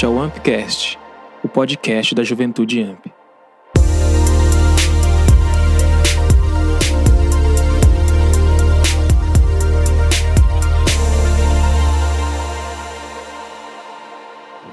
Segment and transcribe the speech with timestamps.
[0.00, 0.98] Este é o Ampcast,
[1.44, 3.08] o podcast da Juventude Amp.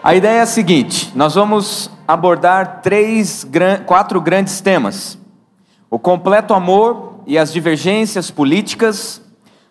[0.02, 3.46] A ideia é a seguinte: nós vamos abordar três,
[3.86, 5.20] quatro grandes temas:
[5.90, 9.22] o completo amor e as divergências políticas,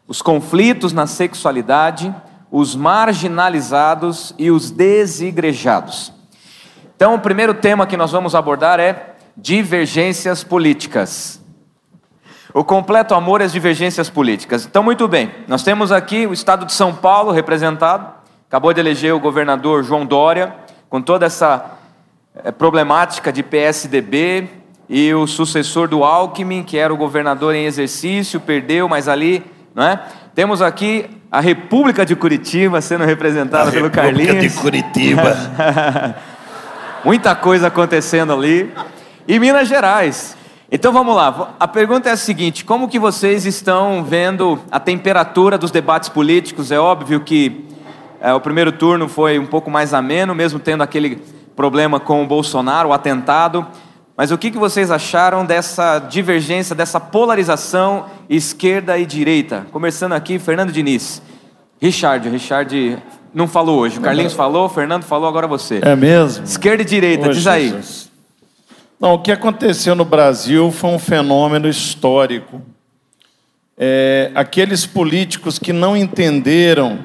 [0.07, 2.15] os conflitos na sexualidade,
[2.59, 6.11] os marginalizados e os desigrejados.
[6.97, 11.39] Então, o primeiro tema que nós vamos abordar é divergências políticas.
[12.55, 14.65] O completo amor as divergências políticas.
[14.65, 18.17] Então, muito bem, nós temos aqui o estado de São Paulo representado
[18.49, 20.55] Acabou de eleger o governador João Dória,
[20.89, 21.73] com toda essa
[22.33, 24.49] eh, problemática de PSDB,
[24.89, 29.45] e o sucessor do Alckmin, que era o governador em exercício, perdeu, mas ali,
[29.75, 30.01] não é?
[30.37, 34.53] Temos aqui a República de Curitiba sendo representada a pelo República Carlinhos.
[34.53, 35.35] de Curitiba.
[37.03, 38.71] Muita coisa acontecendo ali.
[39.27, 40.37] E Minas Gerais.
[40.71, 41.55] Então vamos lá.
[41.59, 46.71] A pergunta é a seguinte: como que vocês estão vendo a temperatura dos debates políticos?
[46.71, 47.65] É óbvio que
[48.21, 51.17] é, o primeiro turno foi um pouco mais ameno, mesmo tendo aquele
[51.57, 53.67] problema com o Bolsonaro, o atentado.
[54.17, 59.67] Mas o que, vocês acharam dessa divergência, dessa polarização esquerda e direita?
[59.71, 61.21] Começando aqui, Fernando Diniz.
[61.79, 63.03] Richard, Richard
[63.35, 63.99] não falou hoje.
[63.99, 65.81] O Carlinhos falou, o Fernando falou, agora você.
[65.83, 66.45] É mesmo?
[66.45, 67.69] Esquerda e direita, diz aí.
[67.69, 68.11] Jesus.
[68.99, 72.63] Não, o que aconteceu no Brasil foi um fenômeno histórico.
[73.77, 77.01] É, aqueles políticos que não entenderam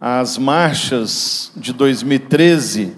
[0.00, 2.96] as marchas de 2013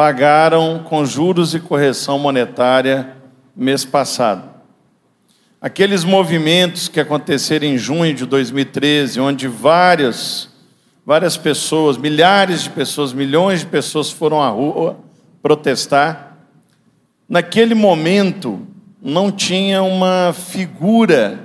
[0.00, 3.16] pagaram com juros e correção monetária
[3.54, 4.48] mês passado.
[5.60, 10.48] Aqueles movimentos que aconteceram em junho de 2013, onde várias,
[11.04, 14.96] várias pessoas, milhares de pessoas, milhões de pessoas foram à rua
[15.42, 16.38] protestar,
[17.28, 18.66] naquele momento
[19.02, 21.38] não tinha uma figura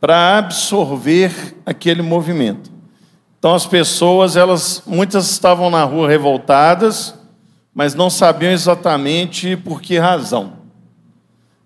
[0.00, 2.70] para absorver aquele movimento.
[3.40, 7.17] Então as pessoas, elas muitas estavam na rua revoltadas,
[7.78, 10.54] mas não sabiam exatamente por que razão.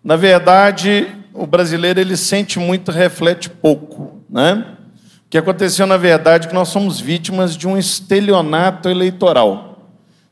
[0.04, 4.76] Na verdade, o brasileiro ele sente muito, reflete pouco, né?
[5.24, 9.88] O que aconteceu na verdade é que nós somos vítimas de um estelionato eleitoral.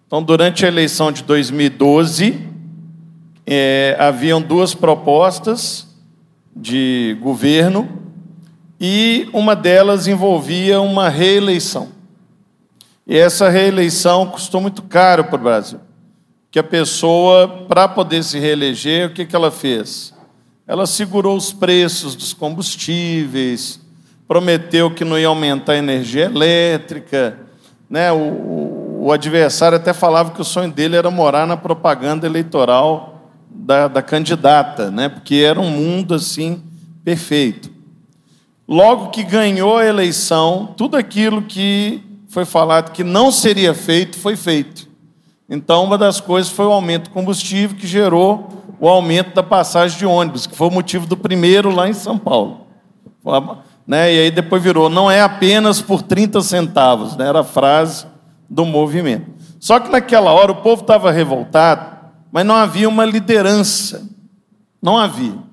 [0.06, 2.47] Então, durante a eleição de 2012,
[3.47, 5.88] é, haviam duas propostas
[6.54, 7.88] de governo
[8.78, 11.88] e uma delas envolvia uma reeleição.
[13.10, 15.81] E essa reeleição custou muito caro para o Brasil.
[16.48, 20.15] Que a pessoa, para poder se reeleger, o que, que ela fez?
[20.65, 23.81] Ela segurou os preços dos combustíveis,
[24.28, 27.37] prometeu que não ia aumentar a energia elétrica.
[27.88, 28.12] Né?
[28.12, 33.88] O, o, adversário até falava que o sonho dele era morar na propaganda eleitoral da,
[33.88, 35.09] da candidata, né?
[35.09, 36.62] porque era um mundo assim
[37.03, 37.72] perfeito.
[38.69, 44.36] Logo que ganhou a eleição, tudo aquilo que foi falado que não seria feito, foi
[44.36, 44.88] feito.
[45.48, 48.48] Então, uma das coisas foi o aumento do combustível, que gerou
[48.78, 52.16] o aumento da passagem de ônibus, que foi o motivo do primeiro lá em São
[52.16, 52.66] Paulo.
[53.86, 54.14] Né?
[54.14, 57.26] E aí depois virou, não é apenas por 30 centavos, né?
[57.26, 58.06] era a frase
[58.48, 59.26] do movimento.
[59.58, 61.98] Só que naquela hora o povo estava revoltado,
[62.32, 64.08] mas não havia uma liderança.
[64.80, 65.50] Não havia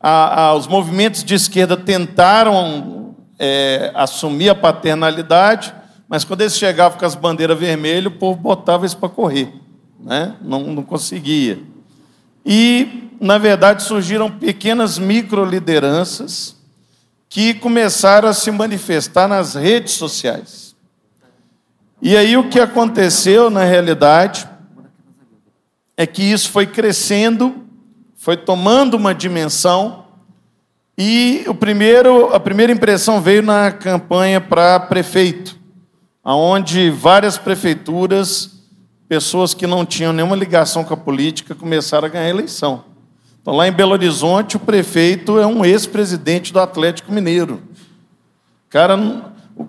[0.00, 3.05] a, a, os movimentos de esquerda tentaram
[3.38, 5.74] é, assumir a paternalidade,
[6.08, 9.52] mas quando eles chegavam com as bandeiras vermelhas, o povo botava isso para correr,
[10.00, 10.36] né?
[10.40, 11.58] não, não conseguia.
[12.44, 16.56] E, na verdade, surgiram pequenas microlideranças
[17.28, 20.74] que começaram a se manifestar nas redes sociais.
[22.00, 24.48] E aí o que aconteceu, na realidade,
[25.96, 27.66] é que isso foi crescendo
[28.26, 30.05] foi tomando uma dimensão
[30.98, 35.56] e o primeiro, a primeira impressão veio na campanha para prefeito,
[36.24, 38.50] aonde várias prefeituras,
[39.08, 42.84] pessoas que não tinham nenhuma ligação com a política, começaram a ganhar eleição.
[43.40, 47.62] Então, lá em Belo Horizonte, o prefeito é um ex-presidente do Atlético Mineiro.
[48.68, 48.98] Cara,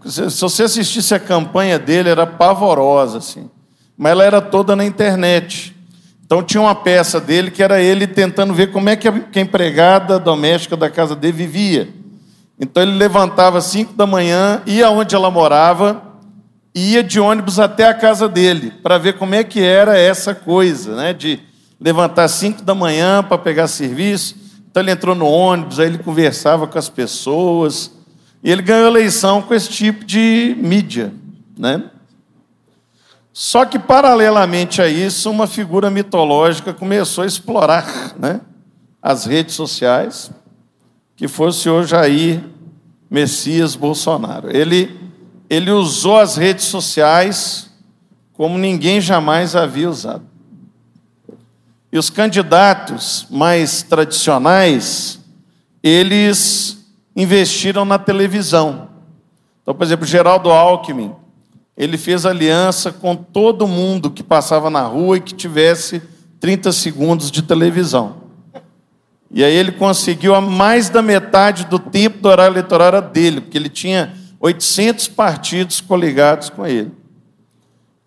[0.03, 3.47] se você assistisse a campanha dele, era pavorosa, assim.
[3.95, 5.76] Mas ela era toda na internet.
[6.27, 10.19] Então tinha uma peça dele que era ele tentando ver como é que a empregada
[10.19, 11.88] doméstica da casa dele vivia.
[12.59, 16.03] Então ele levantava às cinco da manhã, ia onde ela morava,
[16.75, 20.97] ia de ônibus até a casa dele, para ver como é que era essa coisa,
[20.97, 21.13] né?
[21.13, 21.39] De
[21.79, 24.35] levantar às cinco da manhã para pegar serviço.
[24.69, 27.89] Então ele entrou no ônibus, aí ele conversava com as pessoas,
[28.44, 31.13] e ele ganhou eleição com esse tipo de mídia,
[31.57, 31.83] né?
[33.39, 38.42] Só que, paralelamente a isso, uma figura mitológica começou a explorar né,
[39.00, 40.31] as redes sociais,
[41.16, 42.44] que foi o senhor Jair
[43.07, 44.50] Messias Bolsonaro.
[44.50, 45.00] Ele,
[45.48, 47.69] ele usou as redes sociais
[48.34, 50.25] como ninguém jamais havia usado.
[51.92, 55.19] E os candidatos mais tradicionais,
[55.84, 58.89] eles investiram na televisão.
[59.62, 61.13] Então, por exemplo, Geraldo Alckmin,
[61.77, 66.01] ele fez aliança com todo mundo que passava na rua e que tivesse
[66.39, 68.15] 30 segundos de televisão.
[69.29, 73.41] E aí ele conseguiu a mais da metade do tempo do horário eleitoral era dele,
[73.41, 76.91] porque ele tinha 800 partidos coligados com ele.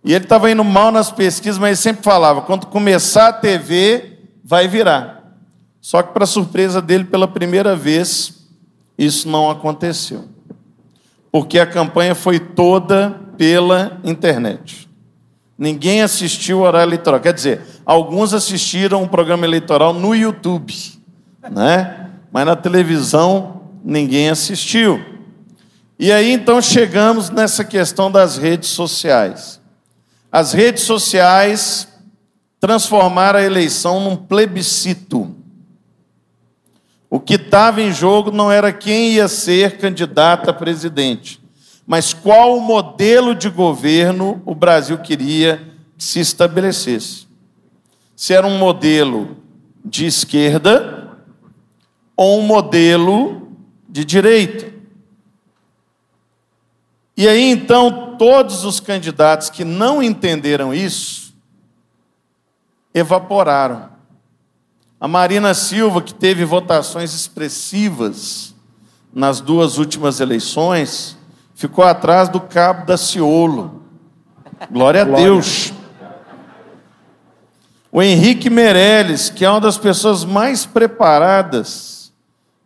[0.03, 4.19] E ele estava indo mal nas pesquisas, mas ele sempre falava: quando começar a TV,
[4.43, 5.37] vai virar.
[5.81, 8.47] Só que, para surpresa dele, pela primeira vez,
[8.99, 10.25] isso não aconteceu.
[11.31, 14.87] Porque a campanha foi toda pela internet.
[15.57, 17.21] Ninguém assistiu o horário eleitoral.
[17.21, 20.75] Quer dizer, alguns assistiram o programa eleitoral no YouTube,
[21.51, 22.11] né?
[22.31, 25.03] mas na televisão ninguém assistiu.
[25.99, 29.59] E aí então chegamos nessa questão das redes sociais.
[30.31, 31.89] As redes sociais
[32.61, 35.35] transformaram a eleição num plebiscito.
[37.09, 41.40] O que estava em jogo não era quem ia ser candidato a presidente,
[41.91, 47.27] mas qual o modelo de governo o Brasil queria que se estabelecesse.
[48.15, 49.39] Se era um modelo
[49.85, 51.19] de esquerda
[52.17, 53.57] ou um modelo
[53.89, 54.73] de direita.
[57.17, 61.35] E aí então todos os candidatos que não entenderam isso
[62.95, 63.91] evaporaram.
[65.01, 68.55] A Marina Silva, que teve votações expressivas
[69.13, 71.19] nas duas últimas eleições,
[71.61, 73.83] ficou atrás do cabo da Ciolo.
[74.71, 75.25] Glória a Glória.
[75.27, 75.75] Deus.
[77.93, 82.15] O Henrique Meirelles, que é uma das pessoas mais preparadas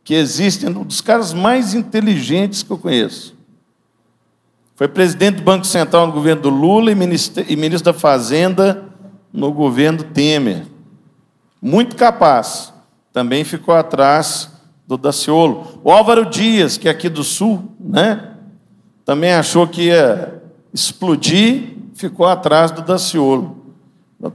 [0.05, 3.35] que existem, um dos caras mais inteligentes que eu conheço.
[4.77, 8.85] Foi presidente do Banco Central no governo do Lula e ministro, e ministro da Fazenda
[9.33, 10.67] no governo Temer.
[11.61, 12.73] Muito capaz.
[13.13, 14.53] Também ficou atrás
[14.87, 15.81] do Daciolo.
[15.83, 18.34] O Álvaro Dias, que é aqui do Sul, né?
[19.05, 20.43] Também achou que ia
[20.73, 23.63] explodir, ficou atrás do Daciolo.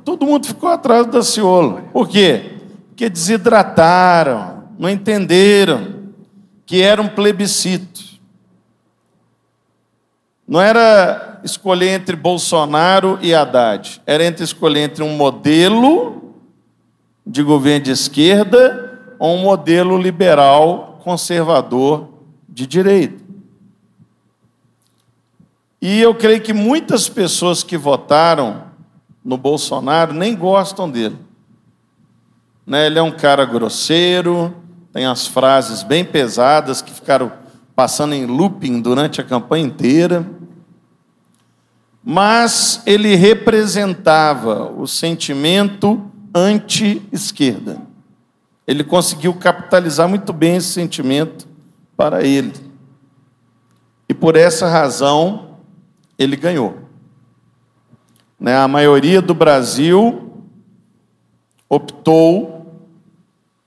[0.05, 1.81] Todo mundo ficou atrás do Daciolo.
[1.91, 2.57] Por quê?
[2.89, 5.99] Porque desidrataram, não entenderam
[6.65, 8.03] que era um plebiscito.
[10.47, 16.35] Não era escolher entre Bolsonaro e Haddad, era entre escolher entre um modelo
[17.25, 22.09] de governo de esquerda ou um modelo liberal conservador
[22.47, 23.28] de direita.
[25.81, 28.63] E eu creio que muitas pessoas que votaram
[29.23, 31.17] no Bolsonaro nem gostam dele.
[32.65, 32.85] Né?
[32.85, 34.53] Ele é um cara grosseiro,
[34.91, 37.31] tem as frases bem pesadas que ficaram
[37.75, 40.25] passando em looping durante a campanha inteira
[42.03, 47.81] mas ele representava o sentimento anti-esquerda.
[48.65, 51.47] Ele conseguiu capitalizar muito bem esse sentimento
[51.97, 52.53] para ele.
[54.07, 55.48] E por essa razão,
[56.19, 56.77] ele ganhou.
[58.37, 60.43] Né, a maioria do Brasil
[61.69, 62.83] optou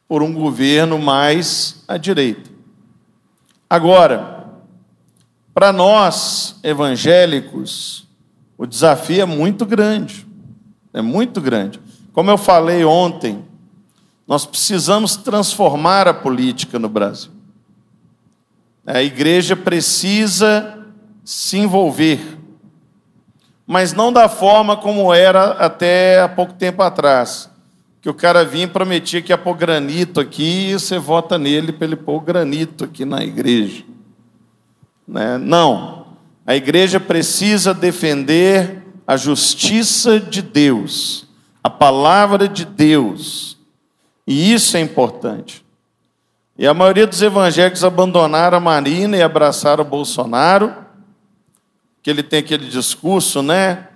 [0.06, 2.50] por um governo mais à direita.
[3.68, 4.47] Agora,
[5.54, 8.06] para nós evangélicos,
[8.59, 10.26] o desafio é muito grande.
[10.92, 11.80] É muito grande.
[12.12, 13.42] Como eu falei ontem,
[14.26, 17.32] nós precisamos transformar a política no Brasil.
[18.87, 20.78] A igreja precisa
[21.25, 22.38] se envolver,
[23.66, 27.50] mas não da forma como era até há pouco tempo atrás.
[28.00, 31.73] Que o cara vinha e prometia que ia pôr granito aqui e você vota nele
[31.73, 33.85] para ele pôr granito aqui na igreja.
[35.07, 35.38] Né?
[35.38, 36.07] Não.
[36.45, 41.26] A igreja precisa defender a justiça de Deus,
[41.62, 43.57] a palavra de Deus.
[44.26, 45.64] E isso é importante.
[46.59, 50.75] E a maioria dos evangélicos abandonaram a Marina e abraçaram o Bolsonaro,
[52.02, 53.88] que ele tem aquele discurso, né?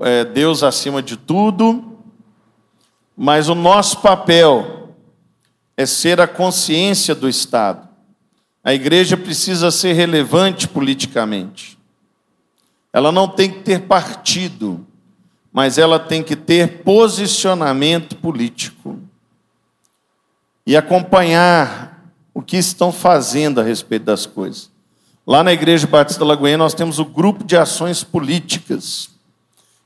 [0.00, 1.98] É, Deus acima de tudo.
[3.16, 4.94] Mas o nosso papel
[5.76, 7.88] é ser a consciência do Estado.
[8.62, 11.78] A igreja precisa ser relevante politicamente.
[12.92, 14.86] Ela não tem que ter partido,
[15.52, 18.98] mas ela tem que ter posicionamento político
[20.66, 24.70] e acompanhar o que estão fazendo a respeito das coisas.
[25.28, 29.10] Lá na Igreja Batista Lagoinha nós temos o grupo de ações políticas,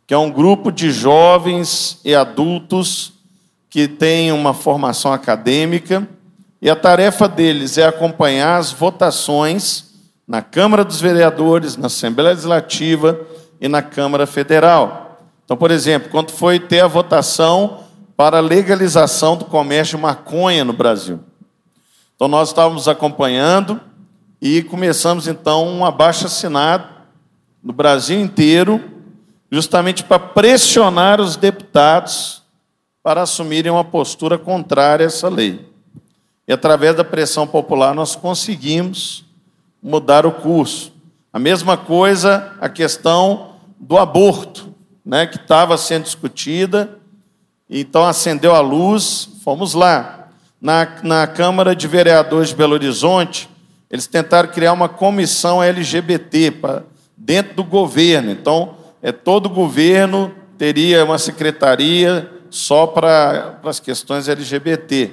[0.07, 3.15] que é um grupo de jovens e adultos
[3.69, 6.09] que têm uma formação acadêmica,
[6.61, 9.87] e a tarefa deles é acompanhar as votações
[10.29, 13.19] na Câmara dos Vereadores, na Assembleia Legislativa
[13.61, 15.19] e na Câmara Federal.
[15.45, 17.81] Então, por exemplo, quando foi ter a votação
[18.17, 21.19] para a legalização do comércio de maconha no Brasil.
[22.15, 23.81] Então, nós estávamos acompanhando
[24.45, 26.89] e começamos então um abaixo assinado
[27.63, 28.83] no Brasil inteiro,
[29.49, 32.43] justamente para pressionar os deputados
[33.05, 35.65] para assumirem uma postura contrária a essa lei.
[36.49, 39.25] E através da pressão popular nós conseguimos
[39.81, 40.93] mudar o curso.
[41.33, 44.75] A mesma coisa a questão do aborto,
[45.07, 46.99] né, que estava sendo discutida,
[47.71, 50.31] então acendeu a luz, fomos lá.
[50.61, 53.49] Na, na Câmara de Vereadores de Belo Horizonte,
[53.93, 56.51] eles tentaram criar uma comissão LGBT
[57.15, 58.31] dentro do governo.
[58.31, 65.13] Então, é, todo governo teria uma secretaria só para, para as questões LGBT.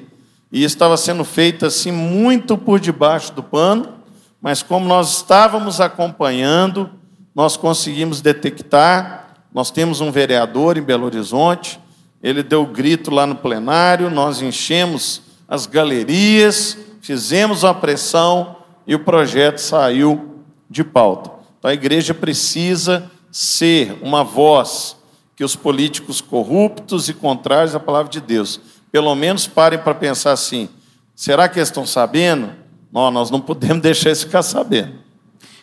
[0.49, 3.95] E isso estava sendo feito assim muito por debaixo do pano,
[4.41, 6.89] mas como nós estávamos acompanhando,
[7.35, 9.35] nós conseguimos detectar.
[9.53, 11.79] Nós temos um vereador em Belo Horizonte,
[12.23, 18.58] ele deu grito lá no plenário, nós enchemos as galerias, fizemos uma pressão
[18.89, 21.29] e o projeto saiu de pauta.
[21.59, 24.97] Então a igreja precisa ser uma voz
[25.35, 28.59] que os políticos corruptos e contrários à palavra de Deus,
[28.91, 30.67] pelo menos parem para pensar assim:
[31.13, 32.49] será que eles estão sabendo?
[32.91, 34.93] Não, nós não podemos deixar eles ficar sabendo.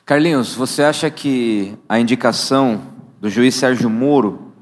[0.05, 2.81] Carlinhos, você acha que a indicação
[3.21, 4.53] do juiz Sérgio Moro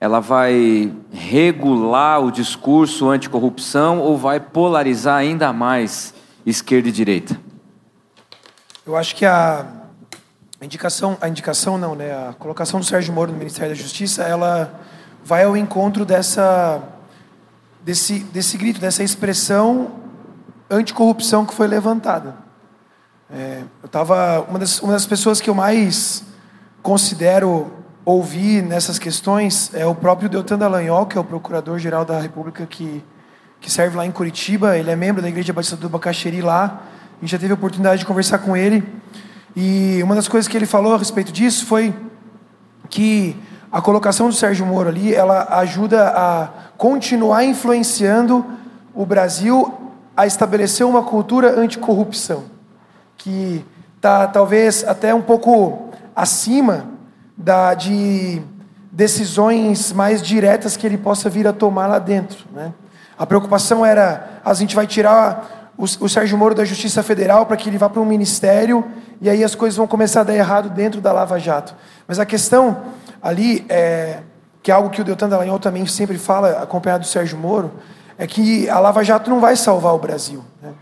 [0.00, 6.14] ela vai regular o discurso anticorrupção ou vai polarizar ainda mais
[6.46, 7.45] esquerda e direita?
[8.86, 9.66] Eu acho que a
[10.62, 12.12] indicação, a indicação não, né?
[12.12, 14.78] A colocação do Sérgio Moro no Ministério da Justiça, ela
[15.24, 16.80] vai ao encontro dessa
[17.82, 19.90] desse desse grito, dessa expressão
[20.70, 22.36] anticorrupção que foi levantada.
[23.28, 26.22] É, eu estava uma das, uma das pessoas que eu mais
[26.80, 27.72] considero
[28.04, 33.02] ouvir nessas questões é o próprio Deltan Dallagnol, que é o procurador-geral da República que,
[33.60, 34.78] que serve lá em Curitiba.
[34.78, 36.82] Ele é membro da Igreja Batista do Bacaxeri lá.
[37.16, 38.84] A gente já teve a oportunidade de conversar com ele.
[39.54, 41.94] E uma das coisas que ele falou a respeito disso foi
[42.90, 43.34] que
[43.72, 48.44] a colocação do Sérgio Moro ali, ela ajuda a continuar influenciando
[48.94, 49.72] o Brasil
[50.14, 52.44] a estabelecer uma cultura anticorrupção,
[53.16, 53.64] que
[53.96, 56.86] está talvez até um pouco acima
[57.34, 58.42] da, de
[58.92, 62.44] decisões mais diretas que ele possa vir a tomar lá dentro.
[62.52, 62.74] Né?
[63.18, 67.56] A preocupação era: a gente vai tirar o, o Sérgio Moro da Justiça Federal para
[67.56, 68.84] que ele vá para um ministério
[69.20, 71.74] e aí as coisas vão começar a dar errado dentro da Lava Jato.
[72.06, 72.78] Mas a questão
[73.22, 74.20] ali, é,
[74.62, 77.72] que é algo que o Deltan Dallagnol também sempre fala, acompanhado do Sérgio Moro,
[78.18, 80.42] é que a Lava Jato não vai salvar o Brasil.
[80.62, 80.72] Né?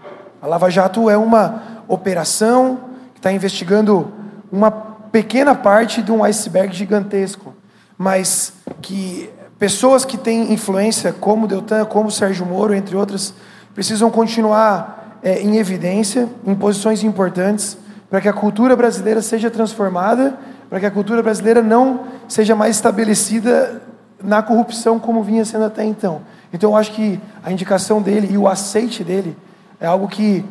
[0.41, 2.79] A Lava Jato é uma operação
[3.13, 4.13] que está investigando
[4.51, 7.55] uma pequena parte de um iceberg gigantesco,
[7.97, 13.33] mas que pessoas que têm influência, como Deltan, como Sérgio Moro, entre outras,
[13.75, 17.77] precisam continuar é, em evidência, em posições importantes,
[18.09, 20.39] para que a cultura brasileira seja transformada,
[20.71, 23.83] para que a cultura brasileira não seja mais estabelecida
[24.23, 26.23] na corrupção como vinha sendo até então.
[26.53, 29.37] Então, eu acho que a indicação dele e o aceite dele
[29.81, 30.45] é algo que,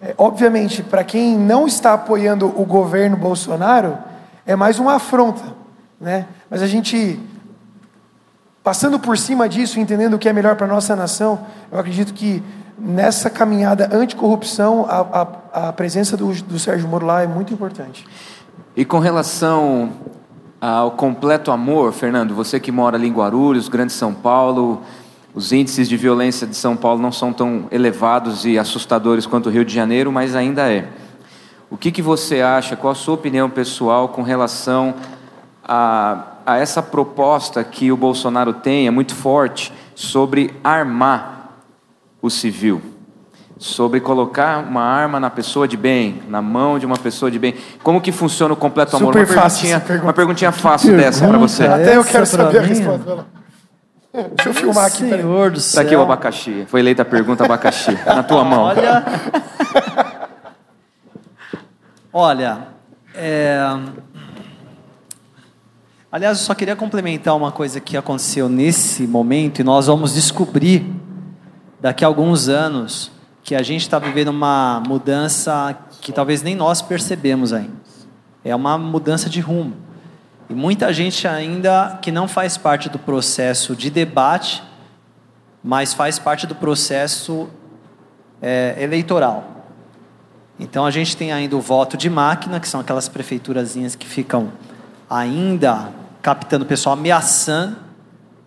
[0.00, 3.98] é, obviamente, para quem não está apoiando o governo Bolsonaro,
[4.46, 5.42] é mais uma afronta,
[6.00, 6.26] né?
[6.48, 7.20] Mas a gente
[8.62, 12.12] passando por cima disso, entendendo o que é melhor para a nossa nação, eu acredito
[12.12, 12.42] que
[12.80, 18.06] nessa caminhada anticorrupção, a, a, a presença do, do Sérgio Moro lá é muito importante.
[18.74, 19.90] E com relação
[20.60, 24.82] ao completo amor, Fernando, você que mora ali em Guarulhos, Grande São Paulo,
[25.34, 29.52] os índices de violência de São Paulo não são tão elevados e assustadores quanto o
[29.52, 30.88] Rio de Janeiro, mas ainda é.
[31.70, 34.94] O que, que você acha, qual a sua opinião pessoal com relação
[35.64, 41.39] a, a essa proposta que o Bolsonaro tem, é muito forte, sobre armar
[42.22, 42.80] o civil?
[43.58, 47.54] Sobre colocar uma arma na pessoa de bem, na mão de uma pessoa de bem.
[47.82, 49.12] Como que funciona o completo amor?
[49.12, 50.06] Super uma fácil perguntinha, pergunta.
[50.06, 51.66] uma perguntinha fácil dessa para você.
[51.66, 52.68] Até eu quero saber a mim?
[52.68, 53.26] resposta.
[54.12, 55.04] Deixa eu filmar aqui.
[55.04, 55.20] peraí.
[55.20, 55.82] Senhor do Está céu.
[55.86, 56.64] aqui o abacaxi.
[56.68, 57.92] Foi eleita a pergunta abacaxi.
[58.06, 58.62] Na tua mão.
[58.64, 59.04] Olha.
[62.12, 62.58] Olha.
[63.14, 63.60] é,
[66.10, 70.90] Aliás, eu só queria complementar uma coisa que aconteceu nesse momento e nós vamos descobrir
[71.80, 73.10] daqui a alguns anos
[73.42, 77.80] que a gente está vivendo uma mudança que talvez nem nós percebemos ainda.
[78.44, 79.76] É uma mudança de rumo.
[80.48, 84.62] E muita gente ainda que não faz parte do processo de debate,
[85.62, 87.48] mas faz parte do processo
[88.40, 89.66] é, eleitoral.
[90.58, 94.52] Então a gente tem ainda o voto de máquina, que são aquelas prefeiturazinhas que ficam
[95.08, 97.76] ainda captando o pessoal, ameaçando,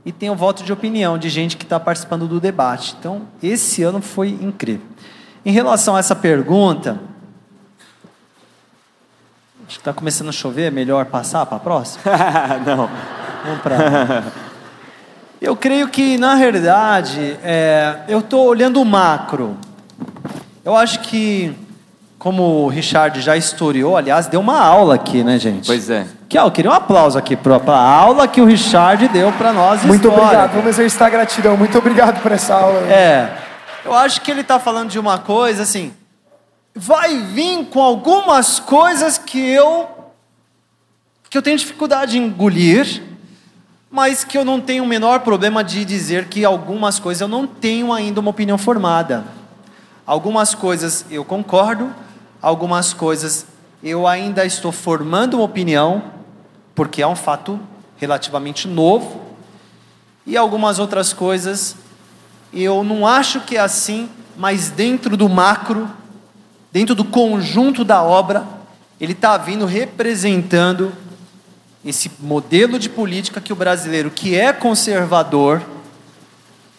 [0.05, 2.95] e tem o voto de opinião de gente que está participando do debate.
[2.99, 4.85] Então esse ano foi incrível.
[5.45, 6.99] Em relação a essa pergunta,
[9.73, 12.03] Acho que está começando a chover, é melhor passar para a próxima?
[12.63, 12.89] Não.
[13.43, 14.23] Vamos para.
[15.41, 19.57] Eu creio que, na realidade, é, eu estou olhando o macro.
[20.63, 21.55] Eu acho que,
[22.23, 25.67] como o Richard já historiou, aliás, deu uma aula aqui, né, gente?
[25.67, 26.07] Pois é.
[26.29, 29.51] Que, ó, eu queria um aplauso aqui para a aula que o Richard deu para
[29.51, 29.81] nós.
[29.81, 30.23] de Muito história.
[30.23, 30.53] obrigado.
[30.53, 31.57] Vamos exercitar gratidão.
[31.57, 32.79] Muito obrigado por essa aula.
[32.89, 33.29] É.
[33.83, 35.91] Eu acho que ele está falando de uma coisa assim.
[36.73, 39.89] Vai vir com algumas coisas que eu
[41.29, 43.03] que eu tenho dificuldade em engolir,
[43.91, 47.45] mas que eu não tenho o menor problema de dizer que algumas coisas eu não
[47.45, 49.25] tenho ainda uma opinião formada.
[50.05, 51.93] Algumas coisas eu concordo,
[52.43, 53.45] algumas coisas
[53.81, 56.03] eu ainda estou formando uma opinião,
[56.75, 57.57] porque é um fato
[57.97, 59.21] relativamente novo,
[60.25, 61.77] e algumas outras coisas
[62.53, 65.89] eu não acho que é assim, mas dentro do macro,
[66.71, 68.45] dentro do conjunto da obra,
[68.99, 70.91] ele está vindo representando
[71.83, 75.61] esse modelo de política que o brasileiro, que é conservador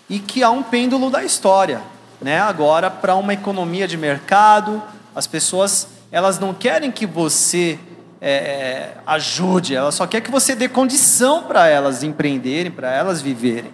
[0.09, 1.81] e que há um pêndulo da história,
[2.21, 2.41] né?
[2.41, 4.83] Agora para uma economia de mercado,
[5.15, 7.79] as pessoas elas não querem que você
[8.21, 13.21] é, é, ajude, elas só querem que você dê condição para elas empreenderem, para elas
[13.21, 13.71] viverem.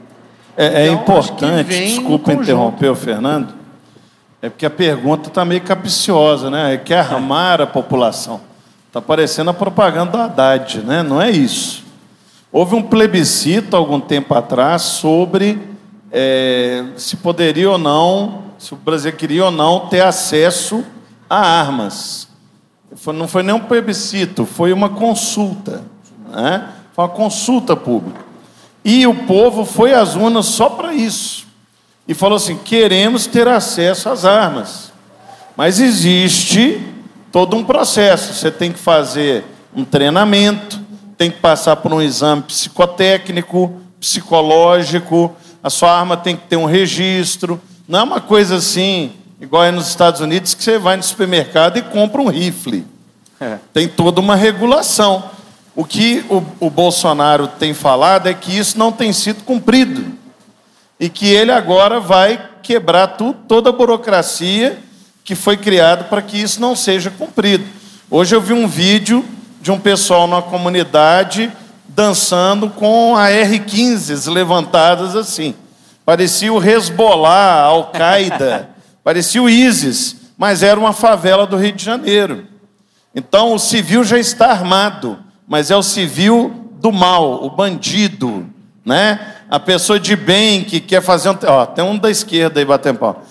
[0.57, 3.55] É, é Então, que importante, desculpa interromper o Fernando,
[4.43, 6.79] é porque a pergunta está meio capiciosa, né?
[6.79, 8.41] Quer armar a população.
[8.87, 11.03] Está parecendo a propaganda do Haddad, né?
[11.03, 11.85] Não é isso.
[12.51, 15.61] Houve um plebiscito algum tempo atrás sobre
[16.11, 20.85] é, se poderia ou não, se o Brasil queria ou não ter acesso
[21.31, 22.29] a armas.
[23.07, 25.85] Não foi nem um plebiscito, foi uma consulta.
[26.29, 26.69] Né?
[26.93, 28.21] Foi uma consulta pública.
[28.85, 31.47] E o povo foi às urnas só para isso.
[32.09, 34.93] E falou assim: queremos ter acesso às armas.
[35.57, 36.83] Mas existe
[37.31, 38.35] todo um processo.
[38.35, 40.81] Você tem que fazer um treinamento,
[41.17, 46.65] tem que passar por um exame psicotécnico, psicológico, a sua arma tem que ter um
[46.65, 47.61] registro.
[47.87, 51.79] Não é uma coisa assim, igual é nos Estados Unidos, que você vai no supermercado
[51.79, 52.87] e compra um rifle.
[53.41, 53.59] É.
[53.73, 55.31] Tem toda uma regulação.
[55.75, 60.05] O que o, o Bolsonaro tem falado é que isso não tem sido cumprido.
[60.99, 63.17] E que ele agora vai quebrar
[63.49, 64.79] toda a burocracia
[65.25, 67.65] que foi criada para que isso não seja cumprido.
[68.11, 69.25] Hoje eu vi um vídeo
[69.61, 71.51] de um pessoal numa comunidade
[71.89, 75.55] dançando com a R-15 levantadas assim.
[76.05, 78.71] Parecia o Hezbollah, a Al-Qaeda,
[79.11, 82.47] parecia o ISIS, mas era uma favela do Rio de Janeiro.
[83.13, 85.19] Então o civil já está armado,
[85.49, 88.47] mas é o civil do mal, o bandido,
[88.85, 89.35] né?
[89.51, 93.01] A pessoa de bem que quer fazer um, ó, tem um da esquerda aí batendo
[93.01, 93.25] pau.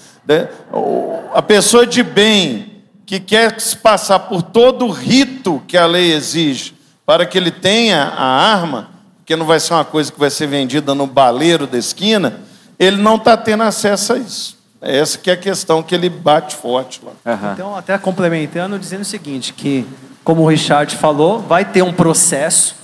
[1.34, 6.12] A pessoa de bem que quer se passar por todo o rito que a lei
[6.12, 6.74] exige
[7.06, 8.90] para que ele tenha a arma,
[9.20, 12.42] porque não vai ser uma coisa que vai ser vendida no baleiro da esquina,
[12.78, 14.59] ele não está tendo acesso a isso.
[14.82, 17.12] É essa que é a questão que ele bate forte lá.
[17.26, 17.52] Aham.
[17.54, 19.86] Então, até complementando, dizendo o seguinte, que,
[20.24, 22.76] como o Richard falou, vai ter um processo,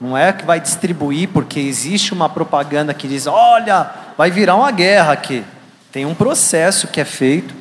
[0.00, 4.70] não é que vai distribuir, porque existe uma propaganda que diz, olha, vai virar uma
[4.70, 5.44] guerra aqui.
[5.90, 7.54] Tem um processo que é feito,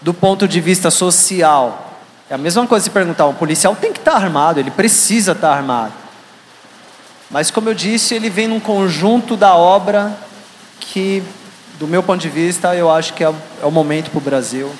[0.00, 1.96] do ponto de vista social.
[2.30, 5.52] É a mesma coisa se perguntar, um policial tem que estar armado, ele precisa estar
[5.52, 5.92] armado.
[7.30, 10.16] Mas, como eu disse, ele vem num conjunto da obra
[10.80, 11.22] que,
[11.78, 14.70] do meu ponto de vista, eu acho que é é o momento para o Brasil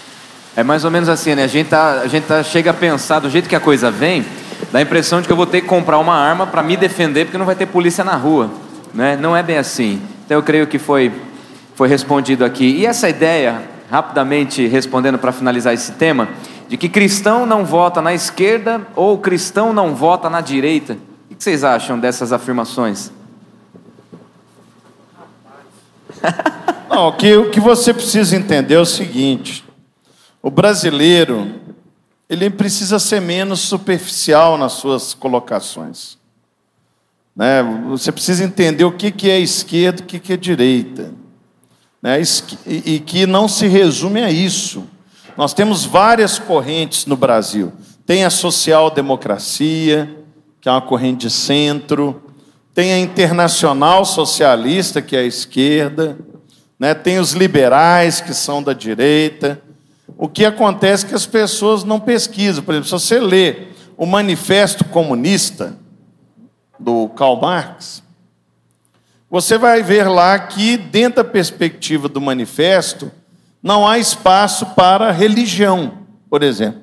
[0.57, 1.45] É mais ou menos assim, né?
[1.45, 4.25] A gente, tá, a gente tá, chega a pensar, do jeito que a coisa vem,
[4.73, 7.27] dá a impressão de que eu vou ter que comprar uma arma para me defender,
[7.27, 8.51] porque não vai ter polícia na rua.
[8.93, 9.17] Né?
[9.17, 10.03] Não é bem assim.
[10.25, 11.13] Então eu creio que foi,
[11.75, 12.65] foi respondido aqui.
[12.65, 16.29] E essa ideia, rapidamente respondendo para finalizar esse tema,
[16.69, 20.99] de que cristão não vota na esquerda ou cristão não vota na direita.
[21.31, 23.13] O que vocês acham dessas afirmações?
[26.88, 29.64] Não, o que, o que você precisa entender é o seguinte:
[30.42, 31.54] o brasileiro
[32.28, 36.18] ele precisa ser menos superficial nas suas colocações.
[37.35, 37.62] Né?
[37.88, 41.14] Você precisa entender o que, que é esquerda e o que, que é direita.
[42.02, 42.20] Né?
[42.66, 44.85] E, que não se resume a isso.
[45.37, 47.72] Nós temos várias correntes no Brasil.
[48.04, 50.16] Tem a social-democracia,
[50.61, 52.22] que é uma corrente de centro,
[52.79, 56.17] tem a internacional socialista, que é a esquerda,
[56.79, 56.95] né?
[56.95, 59.61] tem os liberais, que são da direita.
[60.17, 62.62] O que acontece é que as pessoas não pesquisam.
[62.62, 65.77] Por exemplo, se você lê o Manifesto Comunista
[66.79, 68.01] do Karl Marx,
[69.29, 73.11] você vai ver lá que, dentro da perspectiva do manifesto,
[73.61, 75.95] não há espaço para religião,
[76.31, 76.83] por exemplo.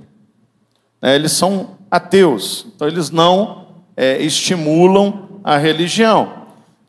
[1.02, 6.48] É, eles são ateus, então eles não é, estimulam a religião.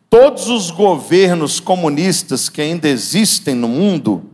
[0.08, 4.30] Todos os governos comunistas que ainda existem no mundo,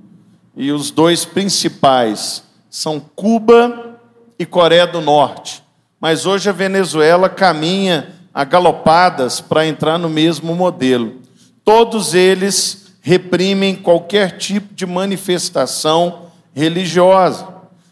[0.57, 3.99] e os dois principais são Cuba
[4.39, 5.61] e Coreia do Norte,
[6.01, 11.17] mas hoje a Venezuela caminha a galopadas para entrar no mesmo modelo.
[11.65, 17.49] Todos eles reprimem qualquer tipo de manifestação religiosa.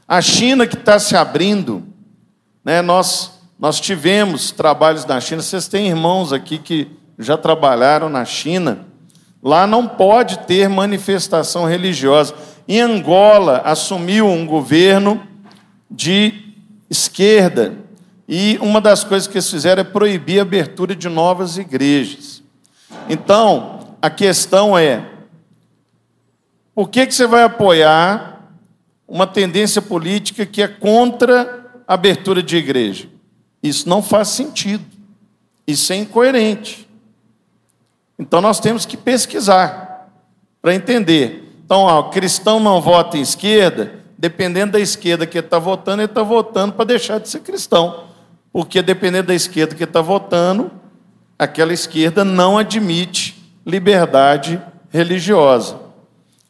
[0.06, 1.82] A China que está se abrindo,
[2.64, 8.24] né, nós, nós tivemos trabalhos na China, vocês têm irmãos aqui que já trabalharam na
[8.24, 8.86] China.
[9.42, 12.34] Lá não pode ter manifestação religiosa.
[12.66, 15.22] Em Angola, assumiu um governo
[15.90, 16.54] de
[16.88, 17.74] esquerda,
[18.26, 22.42] e uma das coisas que eles fizeram é proibir a abertura de novas igrejas.
[23.10, 25.04] Então, a questão é:
[26.74, 28.40] por que, que você vai apoiar
[29.06, 33.19] uma tendência política que é contra a abertura de igreja?
[33.62, 34.84] Isso não faz sentido.
[35.66, 36.88] Isso é incoerente.
[38.18, 40.10] Então nós temos que pesquisar
[40.60, 41.50] para entender.
[41.64, 46.02] Então, ó, o cristão não vota em esquerda, dependendo da esquerda que ele está votando,
[46.02, 48.04] ele está votando para deixar de ser cristão.
[48.52, 50.70] Porque dependendo da esquerda que está votando,
[51.38, 55.78] aquela esquerda não admite liberdade religiosa.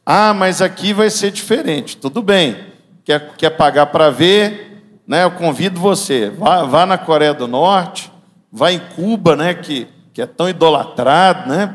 [0.05, 1.97] Ah, mas aqui vai ser diferente.
[1.97, 2.57] Tudo bem.
[3.05, 4.70] Quer, quer pagar para ver?
[5.11, 5.25] Né?
[5.25, 6.31] Eu convido você.
[6.31, 8.13] Vá, vá na Coreia do Norte,
[8.53, 9.55] vá em Cuba, né?
[9.55, 11.75] que, que é tão idolatrado, né?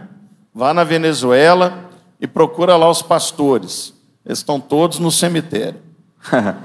[0.53, 3.93] vá na Venezuela e procura lá os pastores.
[4.25, 5.81] Eles estão todos no cemitério.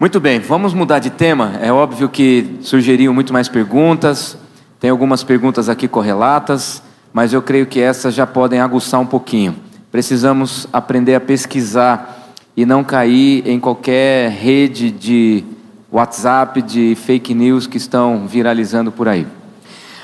[0.00, 1.52] Muito bem, vamos mudar de tema.
[1.62, 4.36] É óbvio que surgiriam muito mais perguntas,
[4.80, 9.54] tem algumas perguntas aqui correlatas, mas eu creio que essas já podem aguçar um pouquinho.
[9.92, 15.53] Precisamos aprender a pesquisar e não cair em qualquer rede de
[15.94, 19.24] WhatsApp, de fake news que estão viralizando por aí.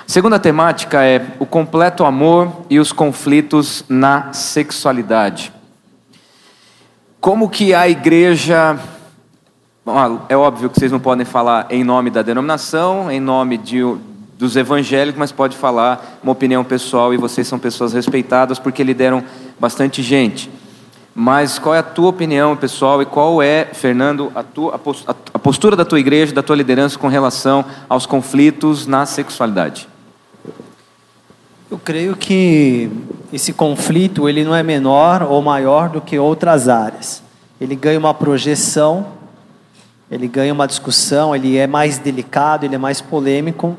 [0.06, 5.52] A segunda temática é o completo amor e os conflitos na sexualidade.
[7.20, 8.78] Como que a igreja
[10.28, 13.80] é óbvio que vocês não podem falar em nome da denominação, em nome de,
[14.38, 19.24] dos evangélicos, mas pode falar uma opinião pessoal e vocês são pessoas respeitadas porque lideram
[19.58, 20.48] bastante gente.
[21.14, 24.80] Mas qual é a tua opinião pessoal e qual é, Fernando, a, tua,
[25.34, 29.88] a postura da tua igreja, da tua liderança com relação aos conflitos na sexualidade?
[31.70, 32.90] Eu creio que
[33.32, 37.22] esse conflito ele não é menor ou maior do que outras áreas.
[37.60, 39.20] Ele ganha uma projeção
[40.10, 43.76] ele ganha uma discussão, ele é mais delicado, ele é mais polêmico,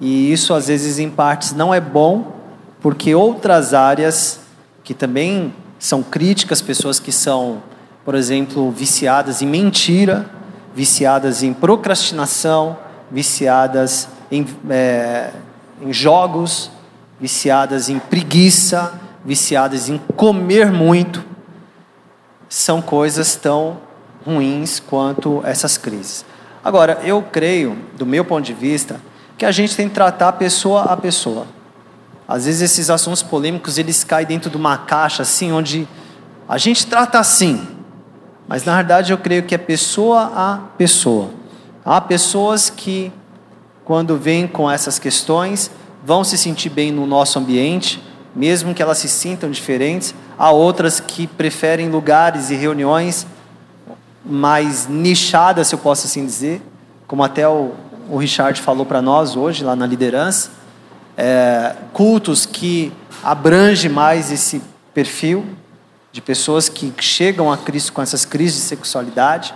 [0.00, 2.32] e isso às vezes em partes não é bom,
[2.80, 4.40] porque outras áreas
[4.82, 7.62] que também são críticas, pessoas que são,
[8.04, 10.30] por exemplo, viciadas em mentira,
[10.74, 12.78] viciadas em procrastinação,
[13.10, 15.30] viciadas em, é,
[15.80, 16.70] em jogos,
[17.18, 18.92] viciadas em preguiça,
[19.24, 21.24] viciadas em comer muito,
[22.46, 23.78] são coisas tão
[24.24, 26.26] ruins quanto essas crises.
[26.62, 29.00] Agora, eu creio, do meu ponto de vista,
[29.38, 31.46] que a gente tem que tratar pessoa a pessoa.
[32.30, 35.88] Às vezes esses assuntos polêmicos eles caem dentro de uma caixa assim, onde
[36.48, 37.66] a gente trata assim,
[38.46, 41.30] mas na verdade eu creio que é pessoa a pessoa.
[41.84, 43.12] Há pessoas que,
[43.84, 45.72] quando vêm com essas questões,
[46.04, 48.00] vão se sentir bem no nosso ambiente,
[48.32, 50.14] mesmo que elas se sintam diferentes.
[50.38, 53.26] Há outras que preferem lugares e reuniões
[54.24, 56.62] mais nichada, se eu posso assim dizer,
[57.08, 57.72] como até o,
[58.08, 60.59] o Richard falou para nós hoje lá na liderança,
[61.20, 62.90] é, cultos que
[63.22, 64.62] abrange mais esse
[64.94, 65.44] perfil
[66.10, 69.54] de pessoas que chegam a Cristo com essas crises de sexualidade,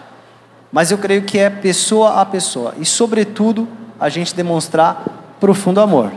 [0.70, 2.74] mas eu creio que é pessoa a pessoa.
[2.78, 3.66] E, sobretudo,
[3.98, 6.12] a gente demonstrar profundo amor,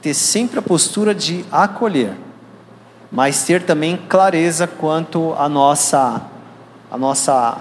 [0.00, 2.14] ter sempre a postura de acolher,
[3.12, 6.22] mas ter também clareza quanto à nossa
[6.90, 7.58] a nossa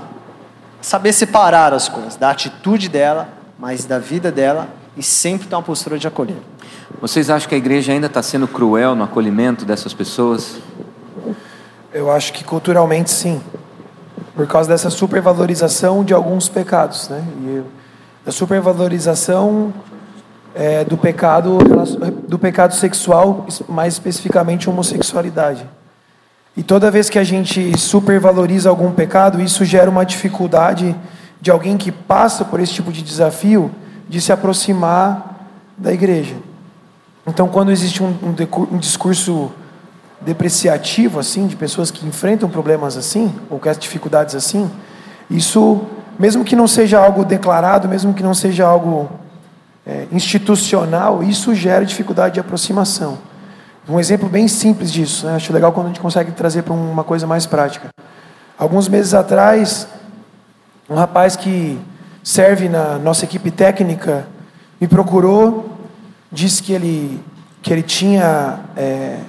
[0.81, 3.27] saber separar as coisas, da atitude dela,
[3.59, 6.35] mas da vida dela e sempre ter uma postura de acolher.
[6.99, 10.57] Vocês acham que a igreja ainda está sendo cruel no acolhimento dessas pessoas?
[11.93, 13.41] Eu acho que culturalmente sim,
[14.35, 17.23] por causa dessa supervalorização de alguns pecados, né?
[17.41, 17.61] E
[18.27, 19.73] a supervalorização
[20.53, 21.59] é, do pecado
[22.27, 25.65] do pecado sexual, mais especificamente homossexualidade.
[26.57, 30.93] E toda vez que a gente supervaloriza algum pecado, isso gera uma dificuldade
[31.39, 33.71] de alguém que passa por esse tipo de desafio
[34.09, 36.35] de se aproximar da igreja.
[37.25, 38.35] Então, quando existe um, um,
[38.73, 39.51] um discurso
[40.19, 44.69] depreciativo assim de pessoas que enfrentam problemas assim ou que as dificuldades assim,
[45.29, 45.81] isso,
[46.17, 49.09] mesmo que não seja algo declarado, mesmo que não seja algo
[49.85, 53.17] é, institucional, isso gera dificuldade de aproximação.
[53.87, 55.35] Um exemplo bem simples disso, né?
[55.35, 57.89] acho legal quando a gente consegue trazer para uma coisa mais prática.
[58.57, 59.87] Alguns meses atrás,
[60.89, 61.79] um rapaz que
[62.23, 64.27] serve na nossa equipe técnica
[64.79, 65.77] me procurou,
[66.31, 67.23] disse que ele,
[67.61, 69.19] que ele tinha é,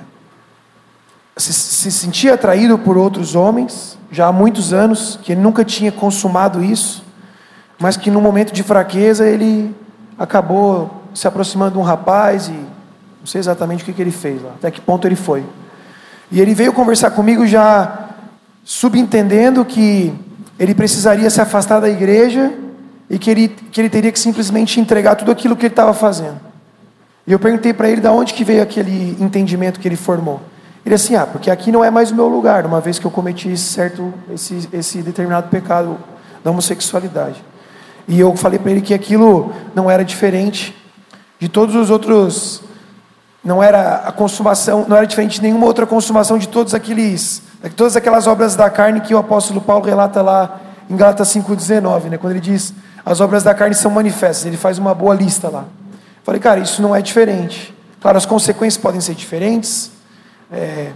[1.41, 5.91] se, se sentia atraído por outros homens, já há muitos anos, que ele nunca tinha
[5.91, 7.03] consumado isso,
[7.79, 9.75] mas que no momento de fraqueza ele
[10.19, 14.43] acabou se aproximando de um rapaz e não sei exatamente o que, que ele fez
[14.43, 15.45] lá, até que ponto ele foi.
[16.31, 18.11] E ele veio conversar comigo já
[18.63, 20.13] subentendendo que
[20.59, 22.53] ele precisaria se afastar da igreja
[23.11, 26.41] e que ele, que ele teria que simplesmente entregar tudo aquilo que ele estava fazendo.
[27.27, 30.41] E eu perguntei para ele de onde que veio aquele entendimento que ele formou.
[30.87, 33.11] Ele assim, ah, porque aqui não é mais o meu lugar, uma vez que eu
[33.11, 35.99] cometi esse certo, esse, esse determinado pecado
[36.43, 37.45] da homossexualidade.
[38.07, 40.75] E eu falei para ele que aquilo não era diferente
[41.39, 42.63] de todos os outros,
[43.45, 47.71] não era a consumação, não era diferente de nenhuma outra consumação de todos aqueles, de
[47.71, 52.19] todas aquelas obras da carne que o apóstolo Paulo relata lá em Gálatas 5:19, né,
[52.19, 52.73] quando ele diz
[53.05, 55.65] as obras da carne são manifestas, ele faz uma boa lista lá.
[56.23, 57.75] Falei, cara, isso não é diferente.
[58.01, 59.91] Claro, as consequências podem ser diferentes,
[60.51, 60.93] é,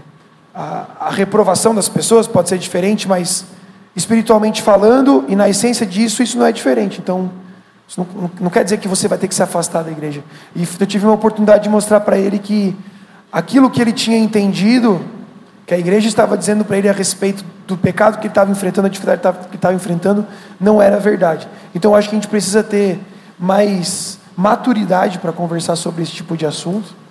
[0.55, 3.45] a, a reprovação das pessoas pode ser diferente, mas
[3.97, 7.01] espiritualmente falando e na essência disso, isso não é diferente.
[7.01, 7.31] Então,
[7.87, 10.23] isso não, não, quer dizer que você vai ter que se afastar da igreja.
[10.55, 12.75] E eu tive uma oportunidade de mostrar para ele que
[13.31, 15.05] aquilo que ele tinha entendido,
[15.66, 18.87] que a igreja estava dizendo para ele a respeito do pecado que ele estava enfrentando,
[18.87, 20.27] a dificuldade que estava enfrentando,
[20.61, 21.48] não era verdade.
[21.74, 23.00] Então, eu acho que a gente precisa ter
[23.38, 27.05] mais maturidade para conversar sobre esse tipo de assunto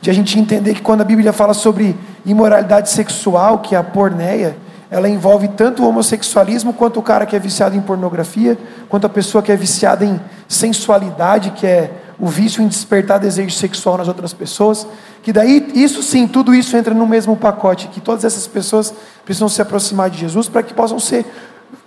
[0.00, 3.82] de a gente entender que quando a Bíblia fala sobre imoralidade sexual, que é a
[3.82, 4.56] porneia,
[4.90, 8.56] ela envolve tanto o homossexualismo quanto o cara que é viciado em pornografia,
[8.88, 13.54] quanto a pessoa que é viciada em sensualidade, que é o vício em despertar desejo
[13.54, 14.86] sexual nas outras pessoas,
[15.22, 18.92] que daí isso sim, tudo isso entra no mesmo pacote, que todas essas pessoas
[19.24, 21.24] precisam se aproximar de Jesus para que possam ser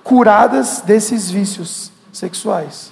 [0.03, 2.91] curadas desses vícios sexuais.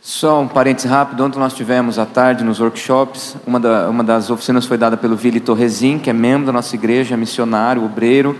[0.00, 4.30] Só um parênteses rápido, ontem nós tivemos à tarde nos workshops, uma, da, uma das
[4.30, 8.38] oficinas foi dada pelo Vili Torresin, que é membro da nossa igreja, missionário, obreiro,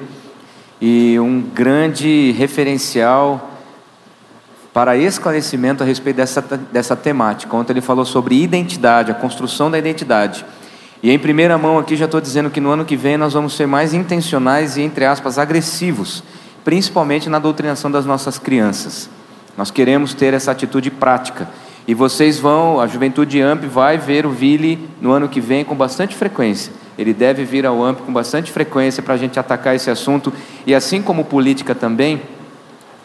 [0.80, 3.57] e um grande referencial
[4.78, 7.56] para esclarecimento a respeito dessa, dessa temática.
[7.56, 10.46] Ontem ele falou sobre identidade, a construção da identidade.
[11.02, 13.54] E em primeira mão aqui já estou dizendo que no ano que vem nós vamos
[13.54, 16.22] ser mais intencionais e, entre aspas, agressivos,
[16.64, 19.10] principalmente na doutrinação das nossas crianças.
[19.56, 21.48] Nós queremos ter essa atitude prática.
[21.84, 25.74] E vocês vão, a Juventude AMP vai ver o Vili no ano que vem com
[25.74, 26.72] bastante frequência.
[26.96, 30.32] Ele deve vir ao AMP com bastante frequência para a gente atacar esse assunto.
[30.64, 32.22] E assim como política também,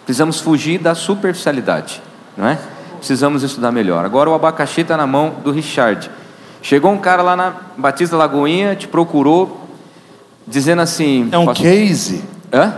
[0.06, 2.02] precisamos fugir da superficialidade,
[2.38, 2.58] não é?
[2.98, 4.06] Precisamos estudar melhor.
[4.06, 6.10] Agora o abacaxi está na mão do Richard.
[6.62, 9.68] Chegou um cara lá na Batista Lagoinha, te procurou,
[10.48, 11.28] dizendo assim.
[11.32, 12.24] É um case?
[12.52, 12.74] Hã?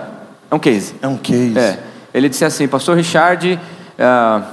[0.50, 0.96] É um case.
[1.02, 1.58] É um case.
[1.58, 1.80] É.
[2.14, 3.60] Ele disse assim: Pastor Richard,
[4.00, 4.44] uh,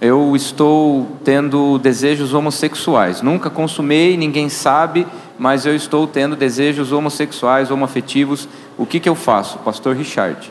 [0.00, 3.22] eu estou tendo desejos homossexuais.
[3.22, 5.06] Nunca consumei, ninguém sabe,
[5.38, 8.48] mas eu estou tendo desejos homossexuais, homoafetivos.
[8.76, 10.50] O que, que eu faço, Pastor Richard?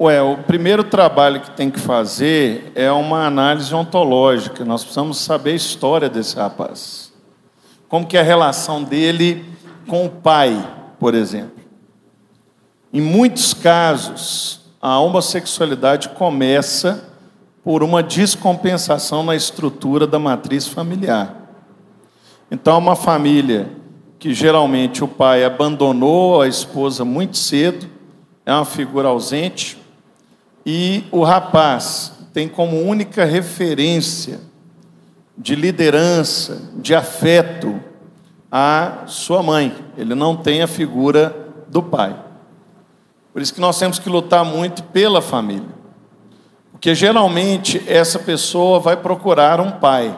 [0.00, 4.64] Ué, o primeiro trabalho que tem que fazer é uma análise ontológica.
[4.64, 7.12] Nós precisamos saber a história desse rapaz.
[7.88, 9.44] Como que é a relação dele
[9.86, 11.62] com o pai, por exemplo.
[12.92, 17.08] Em muitos casos, a homossexualidade começa
[17.62, 21.36] por uma descompensação na estrutura da matriz familiar.
[22.50, 23.70] Então, uma família
[24.18, 27.88] que geralmente o pai abandonou a esposa muito cedo,
[28.44, 29.83] é uma figura ausente,
[30.64, 34.40] e o rapaz tem como única referência
[35.36, 37.80] de liderança, de afeto,
[38.50, 39.74] a sua mãe.
[39.96, 42.16] Ele não tem a figura do pai.
[43.32, 45.74] Por isso que nós temos que lutar muito pela família.
[46.70, 50.16] Porque geralmente essa pessoa vai procurar um pai.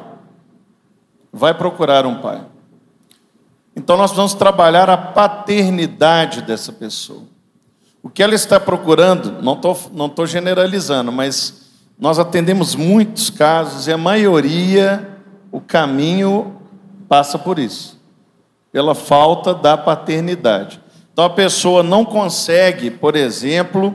[1.33, 2.45] Vai procurar um pai.
[3.75, 7.25] Então nós vamos trabalhar a paternidade dessa pessoa.
[8.07, 13.89] O que ela está procurando, não estou não tô generalizando, mas nós atendemos muitos casos
[13.89, 15.19] e a maioria,
[15.51, 16.55] o caminho
[17.09, 18.01] passa por isso,
[18.71, 20.81] pela falta da paternidade.
[21.13, 23.93] Então a pessoa não consegue, por exemplo,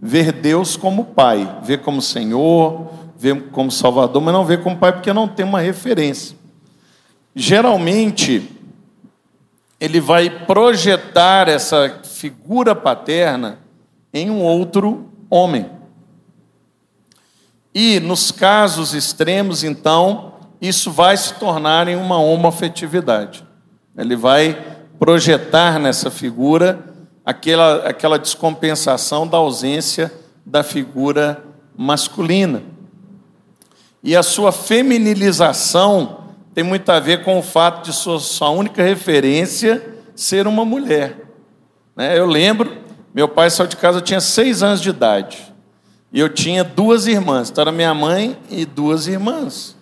[0.00, 4.90] ver Deus como Pai, ver como Senhor, ver como Salvador, mas não ver como Pai
[4.90, 6.34] porque não tem uma referência.
[7.36, 8.58] Geralmente,
[9.80, 13.58] ele vai projetar essa figura paterna
[14.12, 15.70] em um outro homem.
[17.74, 23.42] E nos casos extremos, então, isso vai se tornar em uma homoafetividade.
[23.96, 26.78] Ele vai projetar nessa figura
[27.24, 30.12] aquela, aquela descompensação da ausência
[30.44, 31.42] da figura
[31.74, 32.62] masculina.
[34.02, 36.19] E a sua feminilização
[36.60, 41.16] tem muito a ver com o fato de sua, sua única referência ser uma mulher.
[41.96, 42.18] Né?
[42.18, 42.76] Eu lembro,
[43.14, 45.38] meu pai saiu de casa, eu tinha seis anos de idade.
[46.12, 49.74] E eu tinha duas irmãs, então era minha mãe e duas irmãs.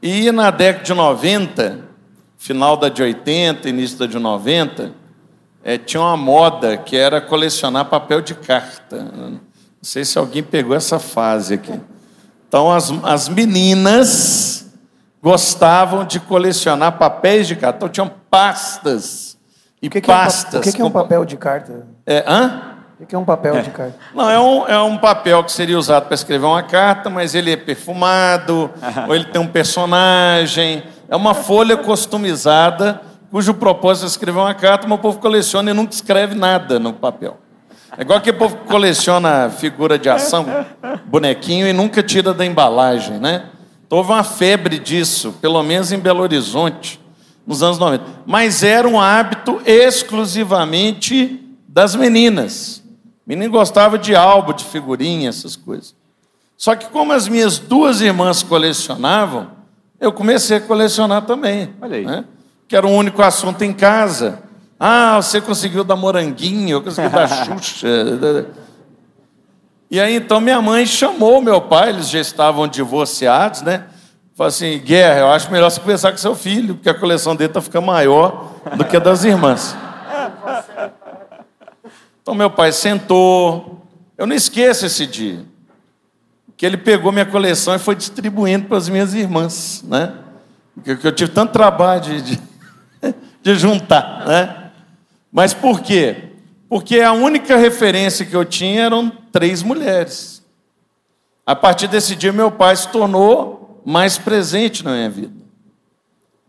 [0.00, 1.80] E na década de 90,
[2.38, 4.92] final da de 80, início da de 90,
[5.64, 9.02] é, tinha uma moda que era colecionar papel de carta.
[9.02, 9.40] Não
[9.82, 11.80] sei se alguém pegou essa fase aqui.
[12.46, 14.63] Então as, as meninas
[15.24, 17.78] gostavam de colecionar papéis de carta.
[17.78, 19.38] Então tinham pastas
[19.80, 20.52] e O que, que pastas.
[20.52, 21.86] é um, o que, que é um papel de carta?
[22.06, 22.74] É, hã?
[23.00, 23.94] O que, é um papel de carta?
[24.14, 27.50] Não, é um, é um papel que seria usado para escrever uma carta, mas ele
[27.50, 28.70] é perfumado,
[29.08, 30.82] ou ele tem um personagem.
[31.08, 35.74] É uma folha customizada, cujo propósito é escrever uma carta, mas o povo coleciona e
[35.74, 37.38] nunca escreve nada no papel.
[37.96, 40.46] É igual que o povo coleciona figura de ação,
[41.06, 43.44] bonequinho, e nunca tira da embalagem, né?
[43.90, 47.00] Houve uma febre disso, pelo menos em Belo Horizonte,
[47.46, 48.04] nos anos 90.
[48.26, 52.82] Mas era um hábito exclusivamente das meninas.
[53.26, 55.94] Menino gostava de álbum, de figurinha, essas coisas.
[56.56, 59.48] Só que como as minhas duas irmãs colecionavam,
[60.00, 61.70] eu comecei a colecionar também.
[61.80, 62.04] Olha aí.
[62.04, 62.24] Né?
[62.68, 64.42] Que era o único assunto em casa.
[64.78, 67.88] Ah, você conseguiu dar moranguinho, eu consegui dar xuxa.
[69.94, 73.84] E aí então minha mãe chamou meu pai, eles já estavam divorciados, né?
[74.34, 77.50] Falou assim, Guerra, eu acho melhor você conversar com seu filho, porque a coleção dele
[77.50, 79.76] está ficando maior do que a das irmãs.
[82.20, 83.86] Então meu pai sentou,
[84.18, 85.44] eu não esqueço esse dia,
[86.56, 90.12] que ele pegou minha coleção e foi distribuindo para as minhas irmãs, né?
[90.74, 92.40] Porque que eu tive tanto trabalho de, de,
[93.40, 94.72] de juntar, né?
[95.30, 96.33] Mas por quê?
[96.74, 100.44] Porque a única referência que eu tinha eram três mulheres.
[101.46, 105.32] A partir desse dia, meu pai se tornou mais presente na minha vida.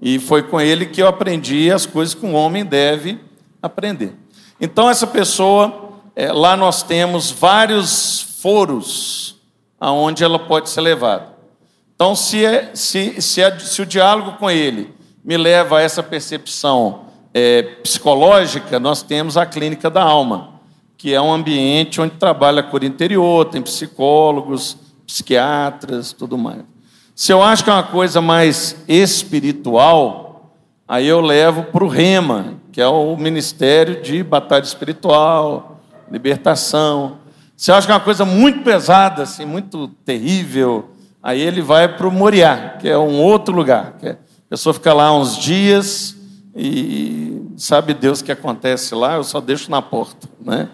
[0.01, 3.19] E foi com ele que eu aprendi as coisas que um homem deve
[3.61, 4.15] aprender.
[4.59, 9.39] Então, essa pessoa, é, lá nós temos vários foros
[9.79, 11.27] aonde ela pode ser levada.
[11.93, 14.91] Então, se, é, se, se, é- se o diálogo com ele
[15.23, 17.04] me leva a essa percepção
[17.37, 20.51] é, psicológica, nós temos a clínica da alma,
[20.97, 26.61] que é um ambiente onde trabalha a cura interior, tem psicólogos, psiquiatras, tudo mais.
[27.13, 30.53] Se eu acho que é uma coisa mais espiritual,
[30.87, 37.17] aí eu levo para o REMA, que é o Ministério de Batalha Espiritual, Libertação.
[37.57, 41.97] Se eu acho que é uma coisa muito pesada, assim, muito terrível, aí ele vai
[41.97, 43.97] para o Moriá, que é um outro lugar.
[43.99, 46.14] Que é- a pessoa fica lá uns dias
[46.55, 50.69] e sabe Deus o que acontece lá, eu só deixo na porta, né?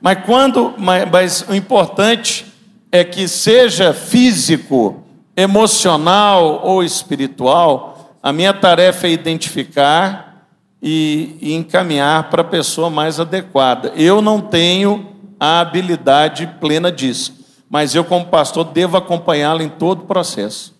[0.00, 2.46] Mas quando, mas, mas o importante
[2.90, 5.02] é que seja físico,
[5.36, 10.46] emocional ou espiritual, a minha tarefa é identificar
[10.82, 13.92] e, e encaminhar para a pessoa mais adequada.
[13.94, 17.34] Eu não tenho a habilidade plena disso,
[17.68, 20.74] mas eu, como pastor, devo acompanhá-la em todo o processo.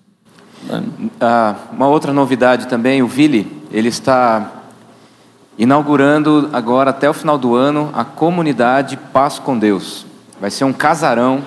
[1.21, 4.53] Ah, uma outra novidade também, o Vili, ele está
[5.59, 10.07] inaugurando agora até o final do ano a comunidade Paz com Deus.
[10.41, 11.43] Vai ser um casarão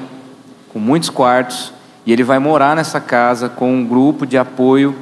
[0.71, 1.73] com muitos quartos
[2.05, 4.95] e ele vai morar nessa casa com um grupo de apoio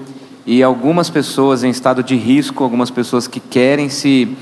[0.45, 4.35] e algumas pessoas em estado de risco, algumas pessoas que querem se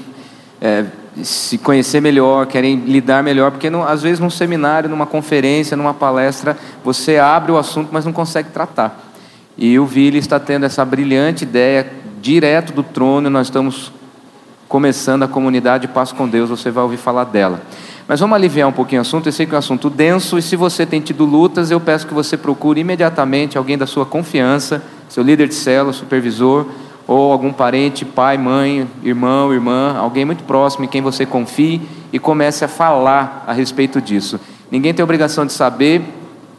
[0.61, 0.85] é,
[1.23, 5.93] se conhecer melhor, querem lidar melhor, porque não- às vezes num seminário, numa conferência, numa
[5.93, 8.99] palestra, você abre o assunto, mas não consegue tratar.
[9.57, 11.91] E o Vili está tendo essa brilhante ideia,
[12.21, 13.91] direto do trono, nós estamos
[14.67, 17.61] começando a comunidade Paz com Deus, você vai ouvir falar dela.
[18.07, 20.41] Mas vamos aliviar um pouquinho o assunto, eu sei que é um assunto denso, e
[20.41, 24.81] se você tem tido lutas, eu peço que você procure imediatamente alguém da sua confiança,
[25.09, 26.65] seu líder de célula, supervisor,
[27.05, 32.19] ou algum parente, pai, mãe, irmão, irmã, alguém muito próximo em quem você confie, e
[32.19, 34.39] comece a falar a respeito disso.
[34.71, 36.01] Ninguém tem obrigação de saber,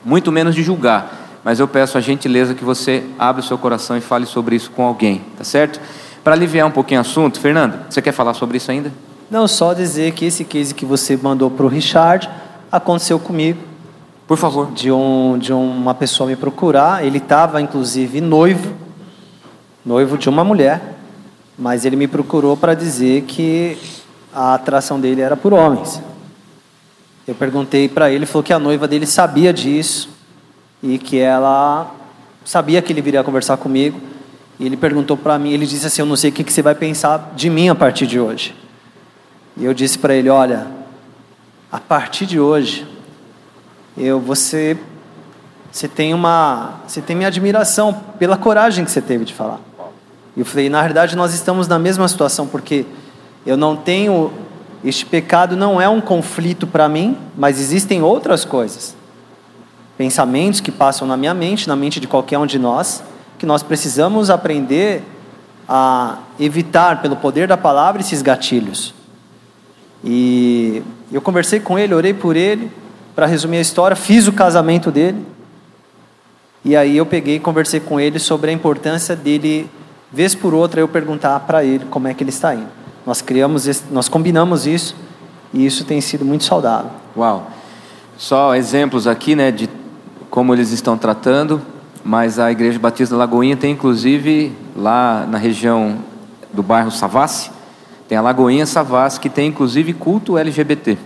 [0.05, 1.18] muito menos de julgar.
[1.45, 4.71] Mas eu peço a gentileza que você abra o seu coração e fale sobre isso
[4.71, 5.81] com alguém, tá certo?
[6.23, 8.93] Para aliviar um pouquinho o assunto, Fernando, você quer falar sobre isso ainda?
[9.31, 12.29] Não, só dizer que esse case que você mandou para o Richard
[12.71, 13.61] aconteceu comigo.
[14.27, 14.71] Por favor.
[14.73, 18.75] De, um, de uma pessoa me procurar, ele estava inclusive noivo,
[19.85, 20.97] noivo de uma mulher,
[21.59, 23.79] mas ele me procurou para dizer que
[24.35, 26.03] a atração dele era por homens.
[27.27, 30.18] Eu perguntei para ele, ele falou que a noiva dele sabia disso
[30.83, 31.95] e que ela
[32.45, 34.01] sabia que ele viria conversar comigo.
[34.59, 36.75] E ele perguntou para mim, ele disse assim: Eu não sei o que você vai
[36.75, 38.55] pensar de mim a partir de hoje.
[39.57, 40.67] E eu disse para ele: Olha,
[41.71, 42.87] a partir de hoje,
[43.97, 44.77] eu você
[45.71, 49.61] você tem uma você tem minha admiração pela coragem que você teve de falar.
[50.37, 52.85] E eu falei: Na verdade, nós estamos na mesma situação porque
[53.47, 54.33] eu não tenho
[54.85, 58.97] este pecado não é um conflito para mim, mas existem outras coisas.
[59.99, 63.03] Pensamentos que passam na minha mente, na mente de qualquer um de nós,
[63.37, 65.03] que nós precisamos aprender
[65.69, 68.95] a evitar, pelo poder da palavra, esses gatilhos.
[70.05, 72.71] E eu conversei com ele, orei por ele,
[73.15, 75.27] para resumir a história, fiz o casamento dele.
[76.65, 79.69] E aí eu peguei e conversei com ele sobre a importância dele,
[80.13, 82.69] vez por outra, eu perguntar para ele como é que ele está indo.
[83.05, 84.95] Nós criamos, nós combinamos isso
[85.53, 86.93] e isso tem sido muito saudável.
[87.17, 87.51] Uau!
[88.17, 89.69] Só exemplos aqui, né, de
[90.39, 91.61] como eles estão tratando
[92.05, 95.97] mas a Igreja Batista da Lagoinha tem inclusive lá na região
[96.53, 97.51] do bairro Savassi,
[98.09, 100.97] tem a Lagoinha Savassi que tem inclusive culto LGBT.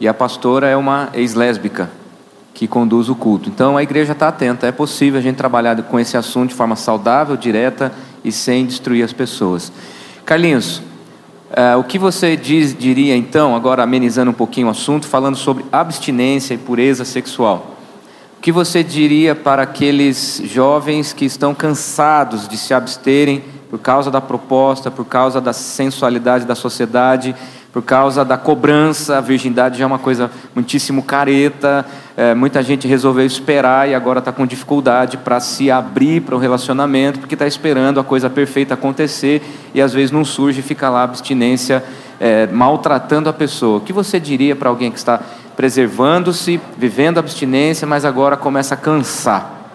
[0.00, 1.90] E a pastora é uma ex-lésbica
[2.54, 3.50] que conduz o culto.
[3.50, 6.74] Então a igreja está atenta, é possível a gente trabalhar com esse assunto de forma
[6.74, 7.92] saudável, direta
[8.24, 9.70] e sem destruir as pessoas.
[10.24, 15.36] Carlinhos, uh, o que você diz, diria então, agora amenizando um pouquinho o assunto, falando
[15.36, 17.71] sobre abstinência e pureza sexual?
[18.42, 23.40] Que você diria para aqueles jovens que estão cansados de se absterem
[23.70, 27.36] por causa da proposta, por causa da sensualidade da sociedade,
[27.72, 29.16] por causa da cobrança?
[29.16, 31.86] A virgindade já é uma coisa muitíssimo careta,
[32.16, 36.38] é, muita gente resolveu esperar e agora está com dificuldade para se abrir para o
[36.38, 39.40] relacionamento, porque está esperando a coisa perfeita acontecer
[39.72, 41.82] e às vezes não surge fica lá abstinência
[42.18, 43.78] é, maltratando a pessoa.
[43.78, 45.20] O que você diria para alguém que está
[45.56, 49.70] preservando-se, vivendo a abstinência, mas agora começa a cansar?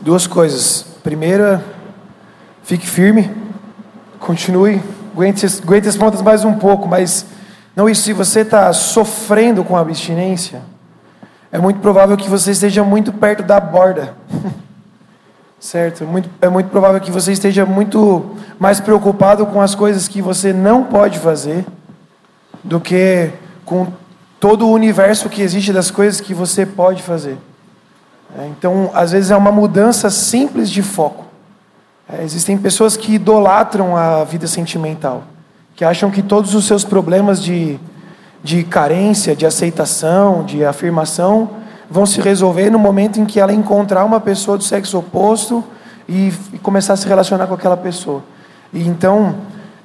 [0.00, 0.86] Duas coisas.
[1.02, 1.64] Primeira,
[2.62, 3.30] fique firme,
[4.18, 4.80] continue,
[5.14, 7.26] aguente, aguente as pontas mais um pouco, mas
[7.74, 10.62] não isso, se você está sofrendo com a abstinência,
[11.52, 14.14] é muito provável que você esteja muito perto da borda.
[15.60, 16.04] certo?
[16.06, 20.52] Muito, é muito provável que você esteja muito mais preocupado com as coisas que você
[20.52, 21.66] não pode fazer
[22.64, 23.30] do que
[23.64, 23.86] com
[24.40, 27.36] todo o universo que existe das coisas que você pode fazer.
[28.36, 31.26] É, então, às vezes é uma mudança simples de foco.
[32.08, 35.24] É, existem pessoas que idolatram a vida sentimental,
[35.76, 37.78] que acham que todos os seus problemas de,
[38.42, 41.50] de carência, de aceitação, de afirmação,
[41.90, 45.62] vão se resolver no momento em que ela encontrar uma pessoa do sexo oposto
[46.08, 48.22] e, e começar a se relacionar com aquela pessoa.
[48.72, 49.34] E então,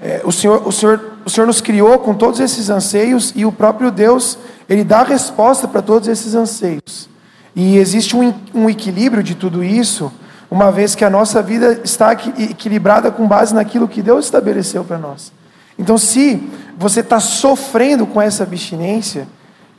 [0.02, 3.52] é, o, Senhor, o, Senhor, o Senhor nos criou com todos esses anseios e o
[3.52, 4.38] próprio Deus,
[4.70, 7.10] Ele dá resposta para todos esses anseios.
[7.56, 10.12] E existe um, um equilíbrio de tudo isso,
[10.52, 15.00] uma vez que a nossa vida está equilibrada com base naquilo que Deus estabeleceu para
[15.00, 15.34] nós.
[15.80, 16.48] Então, se
[16.78, 19.28] você está sofrendo com essa abstinência,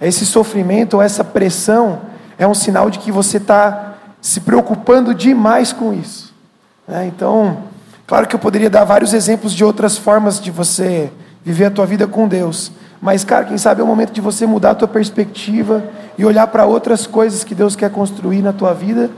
[0.01, 2.01] esse sofrimento ou essa pressão
[2.37, 6.35] é um sinal de que você está se preocupando demais com isso.
[6.89, 7.07] Né?
[7.07, 7.63] Então,
[8.07, 11.11] Claro que eu poderia dar vários exemplos de outras formas de você
[11.47, 12.73] viver a tua vida com Deus.
[13.01, 15.85] Mas, cara, quem sabe é o momento de você mudar a tua perspectiva
[16.19, 19.09] e olhar para outras coisas que Deus quer construir na tua vida.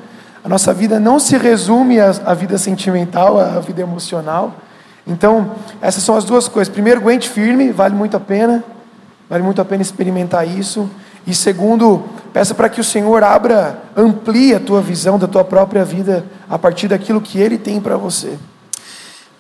[0.45, 4.55] A nossa vida não se resume à, vida sentimental, à vida emocional.
[5.07, 6.71] Então, essas são as duas coisas.
[6.71, 8.63] Primeiro, aguente firme, vale muito a pena.
[9.31, 10.91] Vale muito a pena experimentar isso.
[11.27, 15.83] E segundo, peça para que o Senhor abra, amplie a tua visão da tua própria
[15.83, 18.37] vida a partir daquilo que Ele tem para você.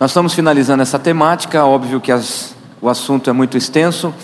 [0.00, 4.14] Nós estamos finalizando essa temática, óbvio que as, o assunto é muito extenso.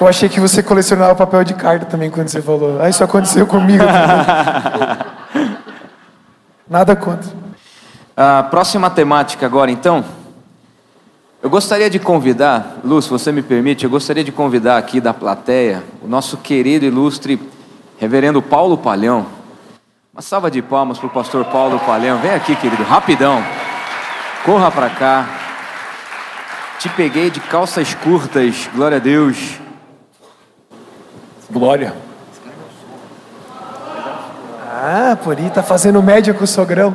[0.00, 2.80] Eu achei que você colecionava papel de carta também quando você falou.
[2.80, 3.84] Ah, isso aconteceu comigo.
[6.68, 7.30] Nada contra.
[8.16, 10.04] A próxima temática agora, então.
[11.42, 15.12] Eu gostaria de convidar, Lu, se você me permite, eu gostaria de convidar aqui da
[15.12, 17.38] plateia o nosso querido ilustre
[17.98, 19.26] reverendo Paulo Palhão.
[20.12, 22.18] Uma salva de palmas para o pastor Paulo Palhão.
[22.18, 23.44] Vem aqui, querido, rapidão.
[24.44, 25.43] Corra para cá.
[26.78, 29.58] Te peguei de calças curtas, glória a Deus.
[31.50, 31.94] Glória.
[34.86, 36.94] Ah, por aí tá fazendo média com o sogrão.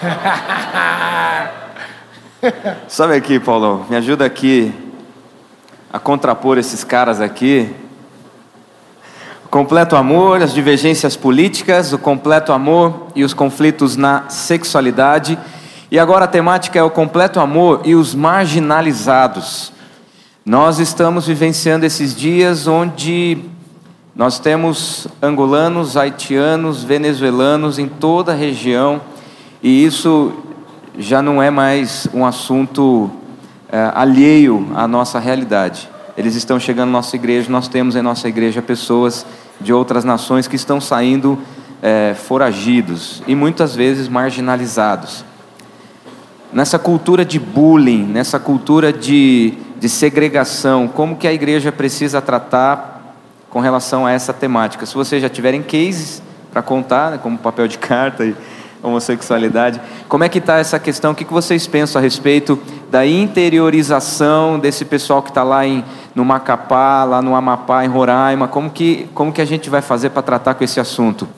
[2.88, 4.72] Sabe aqui, Paulão, me ajuda aqui
[5.92, 7.74] a contrapor esses caras aqui.
[9.44, 15.38] O completo amor, as divergências políticas, o completo amor e os conflitos na sexualidade.
[15.90, 19.72] E agora a temática é o completo amor e os marginalizados.
[20.44, 23.38] Nós estamos vivenciando esses dias onde
[24.14, 29.00] nós temos angolanos, haitianos, venezuelanos em toda a região,
[29.62, 30.34] e isso
[30.98, 33.10] já não é mais um assunto
[33.72, 35.88] é, alheio à nossa realidade.
[36.18, 39.24] Eles estão chegando na nossa igreja, nós temos em nossa igreja pessoas
[39.58, 41.38] de outras nações que estão saindo
[41.80, 45.24] é, foragidos e muitas vezes marginalizados.
[46.52, 53.14] Nessa cultura de bullying, nessa cultura de, de segregação, como que a igreja precisa tratar
[53.50, 54.86] com relação a essa temática.
[54.86, 58.34] Se vocês já tiverem cases para contar, né, como papel de carta e
[58.82, 61.12] homossexualidade, como é que está essa questão?
[61.12, 62.58] O que, que vocês pensam a respeito
[62.90, 65.84] da interiorização desse pessoal que está lá em,
[66.14, 68.48] no Macapá, lá no Amapá, em Roraima?
[68.48, 71.28] Como que, como que a gente vai fazer para tratar com esse assunto?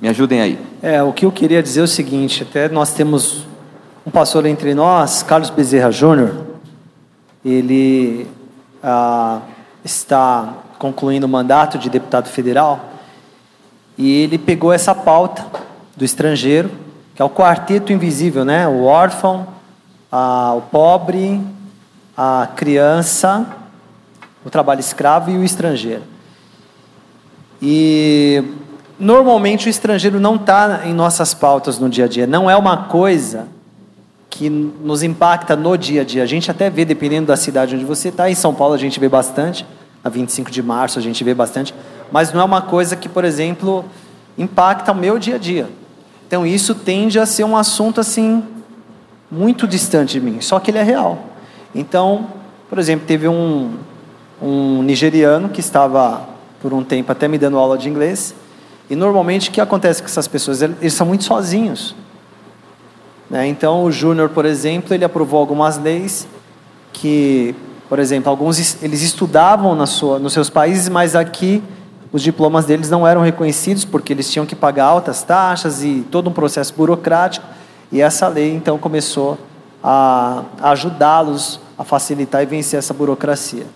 [0.00, 0.58] Me ajudem aí.
[0.82, 3.49] É, o que eu queria dizer é o seguinte, até nós temos
[4.10, 6.34] um pastor entre nós, Carlos Bezerra Júnior,
[7.44, 8.26] ele
[8.82, 9.38] ah,
[9.84, 12.86] está concluindo o mandato de deputado federal,
[13.96, 15.46] e ele pegou essa pauta
[15.96, 16.72] do estrangeiro,
[17.14, 18.66] que é o quarteto invisível, né?
[18.66, 19.46] O órfão,
[20.10, 21.40] a, o pobre,
[22.16, 23.46] a criança,
[24.44, 26.02] o trabalho escravo e o estrangeiro.
[27.62, 28.42] E
[28.98, 32.88] normalmente o estrangeiro não está em nossas pautas no dia a dia, não é uma
[32.88, 33.46] coisa
[34.40, 36.22] que nos impacta no dia a dia.
[36.22, 38.98] A gente até vê, dependendo da cidade onde você está, em São Paulo a gente
[38.98, 39.66] vê bastante,
[40.02, 41.74] a 25 de março a gente vê bastante,
[42.10, 43.84] mas não é uma coisa que, por exemplo,
[44.38, 45.68] impacta o meu dia a dia.
[46.26, 48.42] Então isso tende a ser um assunto assim
[49.30, 51.18] muito distante de mim, só que ele é real.
[51.74, 52.28] Então,
[52.70, 53.74] por exemplo, teve um,
[54.40, 56.26] um nigeriano que estava
[56.62, 58.34] por um tempo até me dando aula de inglês,
[58.88, 60.62] e normalmente o que acontece com essas pessoas?
[60.62, 61.94] Eles são muito sozinhos.
[63.30, 63.46] Né?
[63.46, 66.26] Então, o Júnior, por exemplo, ele aprovou algumas leis
[66.92, 67.54] que
[67.90, 71.60] por exemplo, alguns eles estudavam na sua, nos seus países, mas aqui
[72.12, 76.30] os diplomas deles não eram reconhecidos porque eles tinham que pagar altas taxas e todo
[76.30, 77.44] um processo burocrático.
[77.90, 79.36] E essa lei então começou
[79.82, 83.66] a, ajudá-los a facilitar e vencer essa burocracia.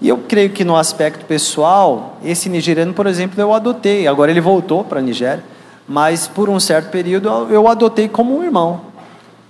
[0.00, 4.08] E eu creio que no aspecto pessoal, esse nigeriano, por exemplo, eu adotei.
[4.08, 5.44] Agora ele voltou para a Nigéria,
[5.88, 8.80] mas por um certo período eu adotei como um irmão.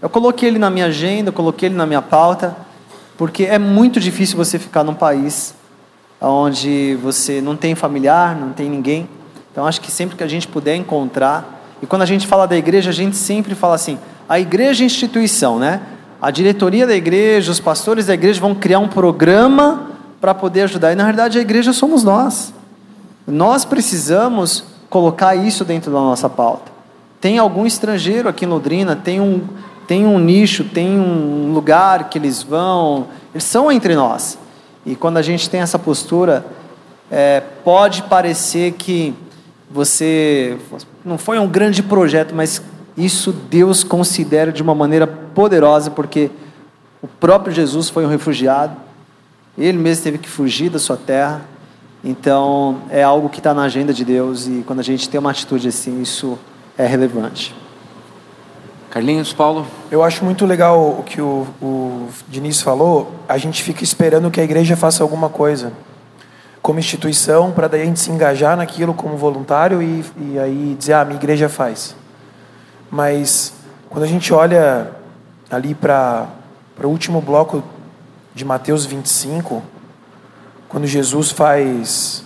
[0.00, 2.56] Eu coloquei ele na minha agenda, coloquei ele na minha pauta.
[3.16, 5.54] Porque é muito difícil você ficar num país
[6.20, 9.08] onde você não tem familiar, não tem ninguém.
[9.50, 12.56] Então acho que sempre que a gente puder encontrar, e quando a gente fala da
[12.56, 15.80] igreja, a gente sempre fala assim: a igreja é instituição, né?
[16.20, 20.92] A diretoria da igreja, os pastores da igreja vão criar um programa para poder ajudar.
[20.92, 22.52] E na verdade a igreja somos nós.
[23.26, 26.72] Nós precisamos colocar isso dentro da nossa pauta.
[27.20, 29.42] Tem algum estrangeiro aqui em Londrina, tem um,
[29.86, 34.38] tem um nicho, tem um lugar que eles vão, eles são entre nós.
[34.84, 36.46] E quando a gente tem essa postura,
[37.10, 39.14] é, pode parecer que
[39.70, 40.58] você
[41.04, 42.62] não foi um grande projeto, mas
[42.96, 46.30] isso Deus considera de uma maneira poderosa, porque
[47.02, 48.76] o próprio Jesus foi um refugiado,
[49.58, 51.42] ele mesmo teve que fugir da sua terra.
[52.08, 55.32] Então é algo que está na agenda de Deus e quando a gente tem uma
[55.32, 56.38] atitude assim, isso
[56.78, 57.52] é relevante.
[58.90, 59.66] Carlinhos, Paulo?
[59.90, 63.12] Eu acho muito legal o que o, o Diniz falou.
[63.28, 65.72] A gente fica esperando que a igreja faça alguma coisa
[66.62, 70.92] como instituição para daí a gente se engajar naquilo como voluntário e, e aí dizer,
[70.92, 71.96] ah, minha igreja faz.
[72.88, 73.52] Mas
[73.90, 74.92] quando a gente olha
[75.50, 76.28] ali para
[76.84, 77.64] o último bloco
[78.32, 79.60] de Mateus 25,
[80.68, 82.24] quando Jesus faz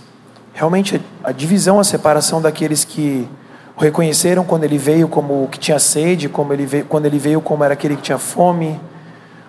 [0.52, 3.28] realmente a divisão, a separação daqueles que
[3.76, 7.18] o reconheceram quando ele veio como o que tinha sede, como ele veio, quando ele
[7.18, 8.78] veio como era aquele que tinha fome,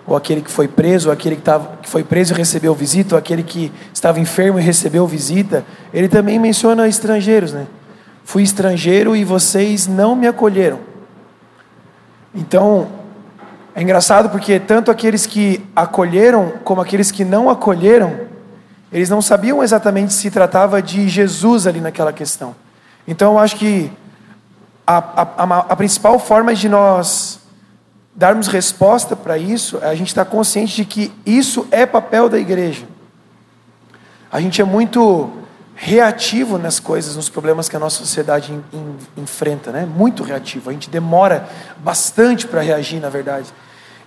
[0.06, 3.14] ou aquele que foi preso, ou aquele que, tava, que foi preso e recebeu visita,
[3.14, 5.64] ou aquele que estava enfermo e recebeu visita.
[5.92, 7.66] Ele também menciona estrangeiros, né?
[8.24, 10.78] Fui estrangeiro e vocês não me acolheram.
[12.34, 12.88] Então,
[13.74, 18.31] é engraçado porque tanto aqueles que acolheram como aqueles que não acolheram,
[18.92, 22.54] eles não sabiam exatamente se tratava de Jesus ali naquela questão.
[23.08, 23.90] Então, eu acho que
[24.86, 27.40] a, a, a principal forma de nós
[28.14, 32.38] darmos resposta para isso é a gente estar consciente de que isso é papel da
[32.38, 32.86] igreja.
[34.30, 35.30] A gente é muito
[35.74, 39.84] reativo nas coisas, nos problemas que a nossa sociedade in, in, enfrenta, né?
[39.86, 40.70] Muito reativo.
[40.70, 43.52] A gente demora bastante para reagir, na verdade.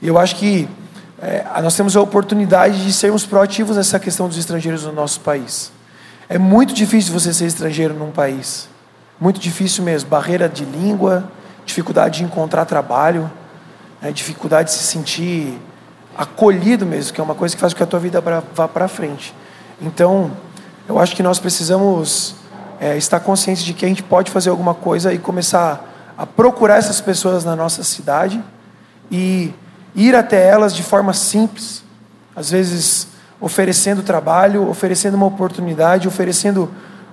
[0.01, 0.69] E eu acho que
[1.21, 5.71] é, nós temos a oportunidade de sermos proativos nessa questão dos estrangeiros no nosso país.
[6.27, 8.67] É muito difícil você ser estrangeiro num país.
[9.19, 10.09] Muito difícil mesmo.
[10.09, 11.29] Barreira de língua,
[11.65, 13.31] dificuldade de encontrar trabalho,
[14.01, 14.11] né?
[14.11, 15.59] dificuldade de se sentir
[16.17, 18.21] acolhido mesmo, que é uma coisa que faz com que a tua vida
[18.53, 19.33] vá para frente.
[19.81, 20.31] Então,
[20.87, 22.35] eu acho que nós precisamos
[22.79, 26.77] é, estar conscientes de que a gente pode fazer alguma coisa e começar a procurar
[26.77, 28.41] essas pessoas na nossa cidade
[29.11, 29.53] e
[29.95, 31.83] ir até elas de forma simples,
[32.35, 33.07] às vezes
[33.39, 36.69] oferecendo trabalho, oferecendo uma oportunidade, oferecendo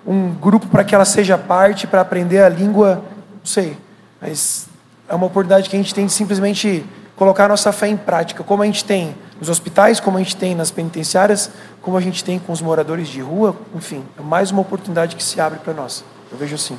[0.07, 3.03] um grupo para que ela seja parte, para aprender a língua,
[3.39, 3.77] não sei,
[4.21, 4.67] mas
[5.09, 6.85] é uma oportunidade que a gente tem de simplesmente
[7.17, 10.37] colocar a nossa fé em prática, como a gente tem nos hospitais, como a gente
[10.37, 14.51] tem nas penitenciárias, como a gente tem com os moradores de rua, enfim, é mais
[14.51, 16.05] uma oportunidade que se abre para nós.
[16.31, 16.79] Eu vejo assim.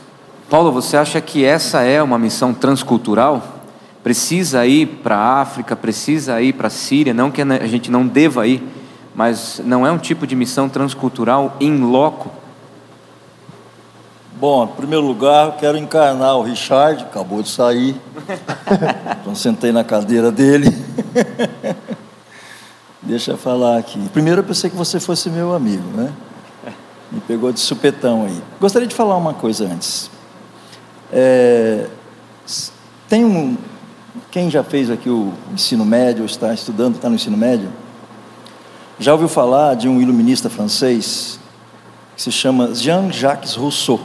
[0.50, 3.63] Paulo, você acha que essa é uma missão transcultural?
[4.04, 8.06] Precisa ir para a África, precisa ir para a Síria, não que a gente não
[8.06, 8.62] deva ir,
[9.16, 12.30] mas não é um tipo de missão transcultural em loco?
[14.36, 17.96] Bom, em primeiro lugar, quero encarnar o Richard, acabou de sair.
[19.22, 20.68] então sentei na cadeira dele.
[23.02, 24.00] Deixa eu falar aqui.
[24.10, 26.12] Primeiro eu pensei que você fosse meu amigo, né?
[27.12, 28.42] Me pegou de supetão aí.
[28.60, 30.10] Gostaria de falar uma coisa antes.
[31.12, 31.88] É,
[33.08, 33.56] tem um.
[34.30, 37.70] Quem já fez aqui o ensino médio, ou está estudando, está no ensino médio,
[39.00, 41.40] já ouviu falar de um iluminista francês
[42.16, 44.00] que se chama Jean-Jacques Rousseau.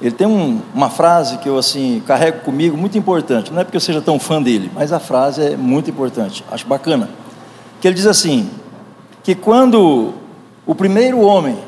[0.00, 3.50] Ele tem um, uma frase que eu assim carrego comigo muito importante.
[3.50, 6.44] Não é porque eu seja tão fã dele, mas a frase é muito importante.
[6.50, 7.08] Acho bacana.
[7.80, 8.50] Que ele diz assim:
[9.22, 10.12] que quando
[10.66, 11.58] o primeiro homem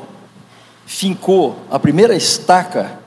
[0.85, 2.99] fincou a primeira estaca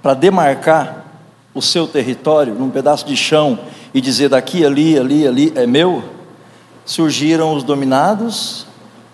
[0.00, 1.07] para demarcar
[1.54, 3.58] o seu território num pedaço de chão
[3.92, 6.04] e dizer daqui, ali, ali, ali é meu,
[6.84, 8.66] surgiram os dominados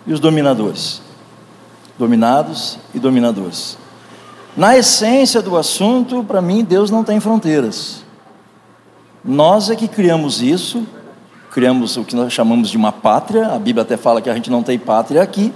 [0.06, 1.00] e os dominadores.
[1.98, 3.78] Dominados e dominadores.
[4.56, 8.04] Na essência do assunto, para mim, Deus não tem fronteiras.
[9.24, 10.86] Nós é que criamos isso,
[11.50, 14.50] criamos o que nós chamamos de uma pátria, a Bíblia até fala que a gente
[14.50, 15.52] não tem pátria aqui,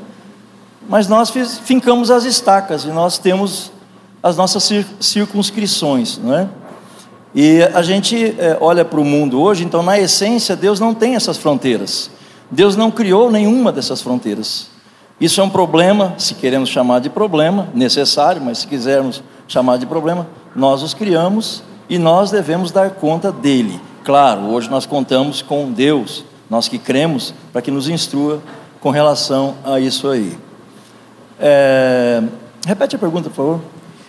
[0.89, 1.31] mas nós
[1.63, 3.71] fincamos as estacas e nós temos
[4.23, 4.69] as nossas
[5.01, 6.49] circunscrições, não é?
[7.35, 11.15] E a gente é, olha para o mundo hoje, então, na essência, Deus não tem
[11.15, 12.11] essas fronteiras.
[12.51, 14.69] Deus não criou nenhuma dessas fronteiras.
[15.21, 19.85] Isso é um problema, se queremos chamar de problema, necessário, mas se quisermos chamar de
[19.85, 23.81] problema, nós os criamos e nós devemos dar conta dele.
[24.05, 28.41] Claro, hoje nós contamos com Deus, nós que cremos, para que nos instrua
[28.81, 30.39] com relação a isso aí.
[31.39, 32.23] É...
[32.67, 33.61] Repete a pergunta, por favor.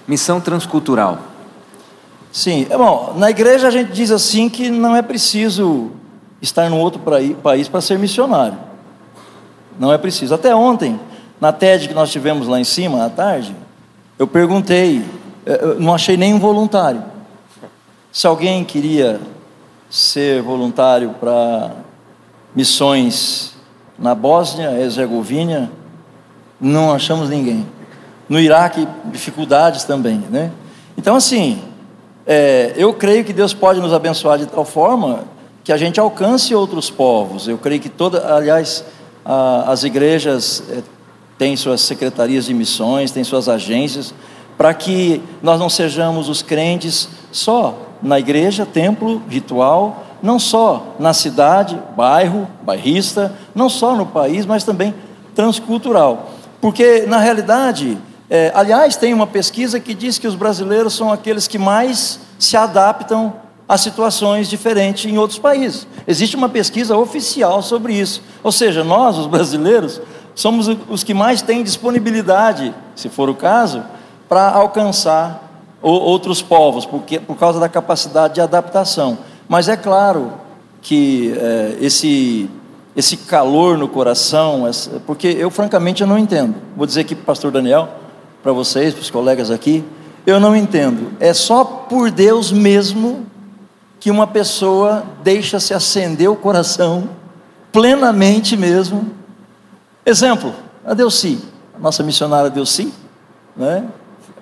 [0.08, 1.20] Missão transcultural.
[2.32, 3.16] Sim, é bom.
[3.18, 5.92] Na igreja a gente diz assim que não é preciso
[6.42, 7.02] estar num outro
[7.42, 8.58] país para ser missionário.
[9.80, 10.34] Não é preciso.
[10.34, 11.00] Até ontem,
[11.40, 13.56] na TED que nós tivemos lá em cima, à tarde,
[14.18, 15.04] eu perguntei,
[15.46, 17.04] eh, eu não achei nenhum voluntário.
[18.12, 19.20] Se alguém queria
[19.90, 21.72] ser voluntário para
[22.56, 23.56] missões
[23.98, 25.72] na Bósnia, Herzegovina,
[26.60, 27.66] não achamos ninguém.
[28.28, 30.52] No Iraque, dificuldades também, né?
[30.98, 31.62] Então, assim,
[32.32, 35.24] é, eu creio que Deus pode nos abençoar de tal forma
[35.64, 37.48] que a gente alcance outros povos.
[37.48, 38.86] Eu creio que toda, aliás,
[39.66, 40.84] as igrejas eh,
[41.40, 44.14] têm suas secretarias de missões, têm suas agências,
[44.56, 51.14] para que nós não sejamos os crentes só na igreja, templo, ritual, não só na
[51.14, 54.94] cidade, bairro, bairrista, não só no país, mas também
[55.34, 56.30] transcultural.
[56.62, 57.98] Porque, na realidade,
[58.30, 62.56] é, aliás, tem uma pesquisa que diz que os brasileiros são aqueles que mais se
[62.56, 63.34] adaptam
[63.68, 65.88] a situações diferentes em outros países.
[66.08, 68.22] Existe uma pesquisa oficial sobre isso.
[68.44, 70.02] Ou seja, nós, os brasileiros,
[70.36, 73.84] somos os que mais têm disponibilidade, se for o caso,
[74.28, 75.48] para alcançar
[75.82, 79.18] outros povos, porque, por causa da capacidade de adaptação.
[79.48, 80.34] Mas é claro
[80.82, 82.50] que é, esse,
[82.96, 84.70] esse calor no coração,
[85.06, 86.56] porque eu francamente eu não entendo.
[86.76, 87.90] Vou dizer aqui para o pastor Daniel,
[88.42, 89.84] para vocês, para os colegas aqui,
[90.26, 91.12] eu não entendo.
[91.20, 93.26] É só por Deus mesmo
[94.00, 97.10] que uma pessoa deixa se acender o coração
[97.72, 99.10] plenamente mesmo.
[100.06, 100.54] Exemplo,
[100.86, 101.40] a Delci,
[101.76, 102.94] a nossa missionária Delci,
[103.56, 103.86] né?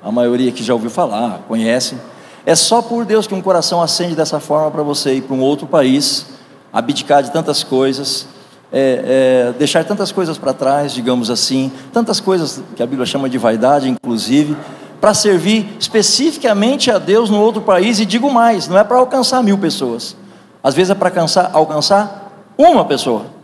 [0.04, 1.98] a maioria que já ouviu falar, conhece.
[2.46, 5.42] É só por Deus que um coração acende dessa forma para você ir para um
[5.42, 6.28] outro país,
[6.72, 8.28] abdicar de tantas coisas,
[8.72, 13.30] é, é, deixar tantas coisas para trás, digamos assim, tantas coisas que a Bíblia chama
[13.30, 14.56] de vaidade, inclusive,
[15.00, 19.42] para servir especificamente a Deus no outro país, e digo mais, não é para alcançar
[19.44, 20.16] mil pessoas,
[20.64, 23.38] às vezes é para alcançar, alcançar uma pessoa.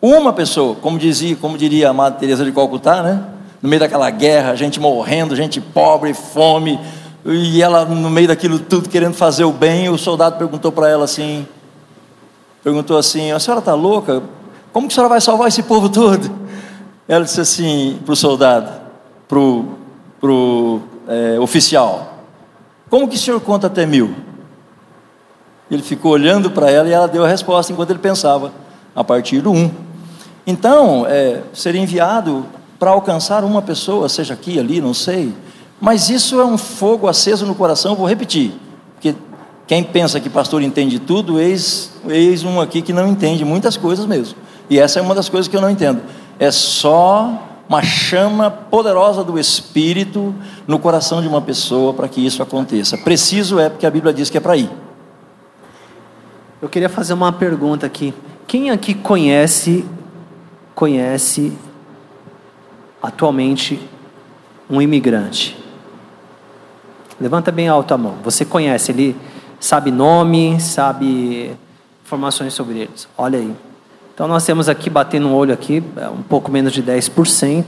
[0.00, 3.22] Uma pessoa, como dizia, como diria a amada Teresa de Calcutá, né?
[3.62, 6.80] No meio daquela guerra, gente morrendo, gente pobre, fome,
[7.24, 11.04] e ela no meio daquilo tudo querendo fazer o bem, o soldado perguntou para ela
[11.04, 11.46] assim,
[12.62, 14.22] perguntou assim: "A senhora está louca?
[14.72, 16.30] Como que a senhora vai salvar esse povo todo?"
[17.08, 18.70] Ela disse assim para o soldado,
[19.28, 22.24] para o é, oficial:
[22.88, 24.14] "Como que o senhor conta até mil?"
[25.70, 28.52] Ele ficou olhando para ela e ela deu a resposta enquanto ele pensava,
[28.94, 29.70] a partir do um.
[30.46, 32.44] Então, é, ser enviado
[32.78, 35.32] para alcançar uma pessoa, seja aqui, ali, não sei,
[35.80, 38.52] mas isso é um fogo aceso no coração, vou repetir,
[38.94, 39.14] porque
[39.66, 44.06] quem pensa que pastor entende tudo, eis, eis um aqui que não entende muitas coisas
[44.06, 44.36] mesmo,
[44.68, 46.02] e essa é uma das coisas que eu não entendo,
[46.38, 50.34] é só uma chama poderosa do Espírito
[50.66, 52.98] no coração de uma pessoa para que isso aconteça.
[52.98, 54.70] Preciso é porque a Bíblia diz que é para ir.
[56.60, 58.12] Eu queria fazer uma pergunta aqui.
[58.46, 59.86] Quem aqui conhece
[60.74, 61.56] conhece
[63.02, 63.80] atualmente
[64.68, 65.56] um imigrante?
[67.18, 68.16] Levanta bem alto a mão.
[68.22, 69.16] Você conhece, ele
[69.62, 71.56] sabe nome, sabe
[72.04, 73.08] informações sobre eles.
[73.16, 73.54] Olha aí.
[74.12, 77.66] Então nós temos aqui, batendo um olho aqui, é um pouco menos de 10%.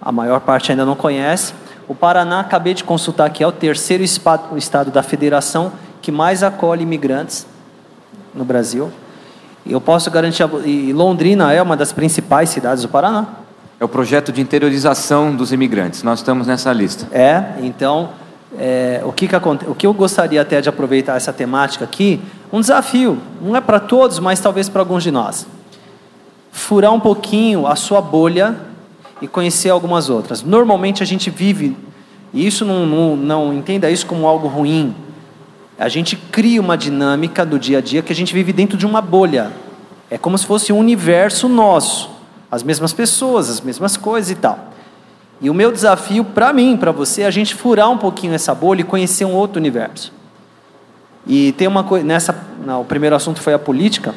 [0.00, 1.54] A maior parte ainda não conhece.
[1.88, 5.72] O Paraná, acabei de consultar aqui, é o terceiro estado da federação
[6.02, 7.46] que mais acolhe imigrantes
[8.34, 8.92] no Brasil.
[9.66, 13.26] Eu posso garantir, e Londrina é uma das principais cidades do Paraná.
[13.80, 16.02] É o projeto de interiorização dos imigrantes.
[16.02, 17.08] Nós estamos nessa lista.
[17.10, 18.10] É, então,
[18.58, 22.20] é, o, que, que, o que eu gostaria até de aproveitar essa temática aqui,
[22.52, 25.46] um desafio, não é para todos, mas talvez para alguns de nós.
[26.52, 28.56] Furar um pouquinho a sua bolha
[29.20, 30.42] e conhecer algumas outras.
[30.42, 31.76] Normalmente a gente vive,
[32.32, 34.94] e isso não, não, não entenda isso como algo ruim,
[35.78, 38.86] a gente cria uma dinâmica do dia a dia que a gente vive dentro de
[38.86, 39.50] uma bolha.
[40.08, 42.10] É como se fosse um universo nosso.
[42.50, 44.73] As mesmas pessoas, as mesmas coisas e tal.
[45.44, 48.54] E o meu desafio para mim, para você, é a gente furar um pouquinho essa
[48.54, 50.10] bolha e conhecer um outro universo.
[51.26, 52.34] E tem uma coisa, nessa,
[52.64, 54.14] não, o primeiro assunto foi a política,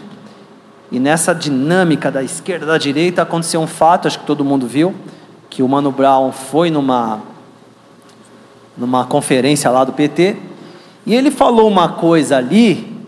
[0.90, 4.96] e nessa dinâmica da esquerda da direita aconteceu um fato, acho que todo mundo viu,
[5.50, 7.20] que o Mano Brown foi numa
[8.78, 10.38] numa conferência lá do PT
[11.06, 13.06] e ele falou uma coisa ali,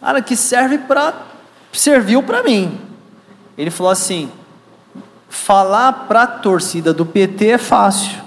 [0.00, 1.14] cara, que serve para
[1.72, 2.78] serviu para mim.
[3.56, 4.30] Ele falou assim:
[5.28, 8.22] falar para a torcida do PT é fácil.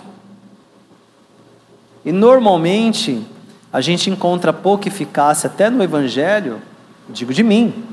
[2.04, 3.26] E normalmente
[3.72, 6.62] a gente encontra pouca eficácia até no evangelho,
[7.10, 7.86] digo de mim,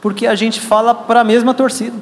[0.00, 1.96] porque a gente fala para a mesma torcida.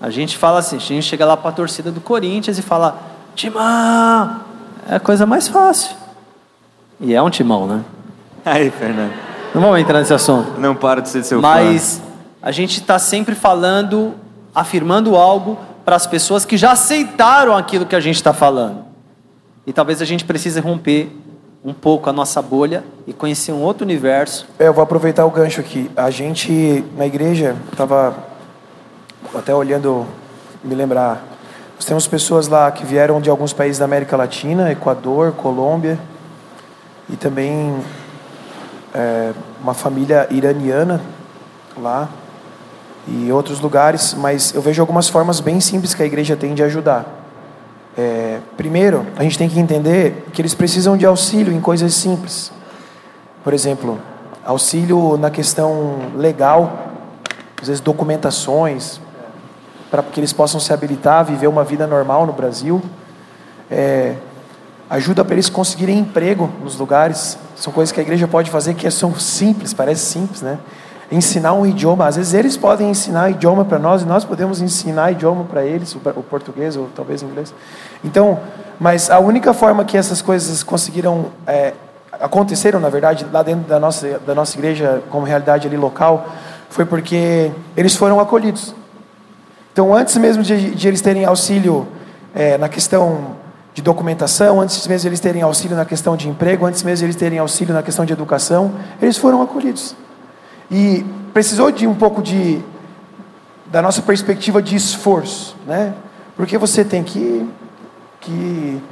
[0.00, 3.00] A gente fala assim, a gente chega lá para a torcida do Corinthians e fala:
[3.34, 4.40] Timão,
[4.88, 5.96] é a coisa mais fácil.
[7.00, 7.82] E é um timão, né?
[8.44, 9.12] Aí, Fernando.
[9.54, 10.60] Não vamos entrar nesse assunto.
[10.60, 12.04] Não para de ser seu Mas fã.
[12.42, 14.14] a gente está sempre falando,
[14.54, 18.84] afirmando algo para as pessoas que já aceitaram aquilo que a gente está falando.
[19.66, 21.10] E talvez a gente precise romper
[21.64, 24.46] um pouco a nossa bolha e conhecer um outro universo.
[24.58, 25.90] É, eu vou aproveitar o gancho aqui.
[25.96, 28.14] A gente, na igreja, estava
[29.34, 30.06] até olhando,
[30.62, 31.24] me lembrar.
[31.74, 35.98] Nós temos pessoas lá que vieram de alguns países da América Latina, Equador, Colômbia
[37.08, 37.82] e também
[38.94, 39.32] é,
[39.62, 41.00] uma família iraniana
[41.76, 42.08] lá
[43.06, 46.62] e outros lugares, mas eu vejo algumas formas bem simples que a igreja tem de
[46.62, 47.06] ajudar.
[47.96, 52.50] É, primeiro, a gente tem que entender que eles precisam de auxílio em coisas simples.
[53.44, 53.98] Por exemplo,
[54.44, 56.88] auxílio na questão legal,
[57.60, 59.00] às vezes documentações,
[59.90, 62.82] para que eles possam se habilitar a viver uma vida normal no Brasil.
[63.70, 64.16] É,
[64.90, 67.38] ajuda para eles conseguirem emprego nos lugares.
[67.54, 70.58] São coisas que a igreja pode fazer que são simples, parece simples, né?
[71.10, 75.12] Ensinar um idioma, às vezes eles podem ensinar idioma para nós e nós podemos ensinar
[75.12, 77.54] idioma para eles, o português ou talvez o inglês.
[78.02, 78.38] Então,
[78.80, 81.74] mas a única forma que essas coisas conseguiram é,
[82.12, 86.26] aconteceram, na verdade, lá dentro da nossa da nossa igreja como realidade ali local,
[86.70, 88.74] foi porque eles foram acolhidos.
[89.72, 91.86] Então, antes mesmo de, de eles terem auxílio
[92.34, 93.36] é, na questão
[93.74, 97.04] de documentação, antes mesmo de eles terem auxílio na questão de emprego, antes mesmo de
[97.06, 99.96] eles terem auxílio na questão de educação, eles foram acolhidos.
[100.70, 102.62] E precisou de um pouco de
[103.66, 105.92] da nossa perspectiva de esforço, né?
[106.36, 107.48] Porque você tem que,
[108.20, 108.82] que,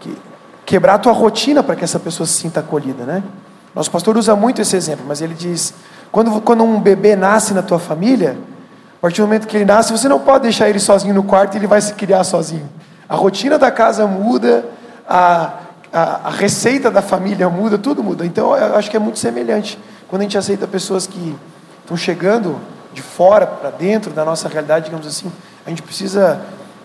[0.00, 0.18] que
[0.66, 3.22] quebrar a tua rotina para que essa pessoa se sinta acolhida, né?
[3.74, 5.74] Nosso pastor usa muito esse exemplo, mas ele diz:
[6.10, 8.36] Quando, quando um bebê nasce na tua família,
[8.96, 11.54] a partir do momento que ele nasce, você não pode deixar ele sozinho no quarto
[11.54, 12.68] e ele vai se criar sozinho.
[13.08, 14.64] A rotina da casa muda,
[15.08, 15.52] a,
[15.92, 18.26] a, a receita da família muda, tudo muda.
[18.26, 19.78] Então eu acho que é muito semelhante.
[20.12, 21.34] Quando a gente aceita pessoas que
[21.80, 22.60] estão chegando
[22.92, 25.32] de fora para dentro da nossa realidade, digamos assim,
[25.64, 26.38] a gente precisa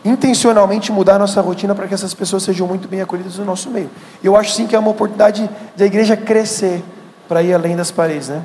[0.06, 3.70] intencionalmente mudar a nossa rotina para que essas pessoas sejam muito bem acolhidas no nosso
[3.70, 3.90] meio.
[4.24, 6.82] Eu acho sim que é uma oportunidade da igreja crescer
[7.28, 8.42] para ir além das paredes, né?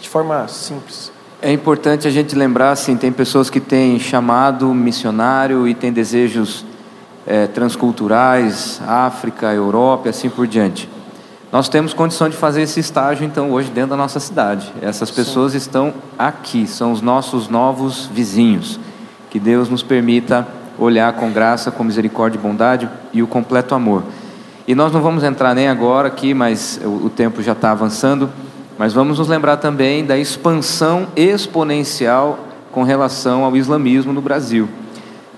[0.00, 1.10] De forma simples.
[1.42, 6.64] É importante a gente lembrar, assim, tem pessoas que têm chamado missionário e têm desejos
[7.26, 10.88] é, transculturais, África, Europa e assim por diante.
[11.56, 14.70] Nós temos condição de fazer esse estágio, então, hoje dentro da nossa cidade.
[14.82, 15.56] Essas pessoas Sim.
[15.56, 18.78] estão aqui, são os nossos novos vizinhos.
[19.30, 20.46] Que Deus nos permita
[20.78, 24.02] olhar com graça, com misericórdia e bondade e o completo amor.
[24.68, 28.28] E nós não vamos entrar nem agora aqui, mas o, tempo já está avançando.
[28.76, 32.38] Mas vamos nos lembrar também da expansão exponencial
[32.70, 34.68] com relação ao islamismo no Brasil.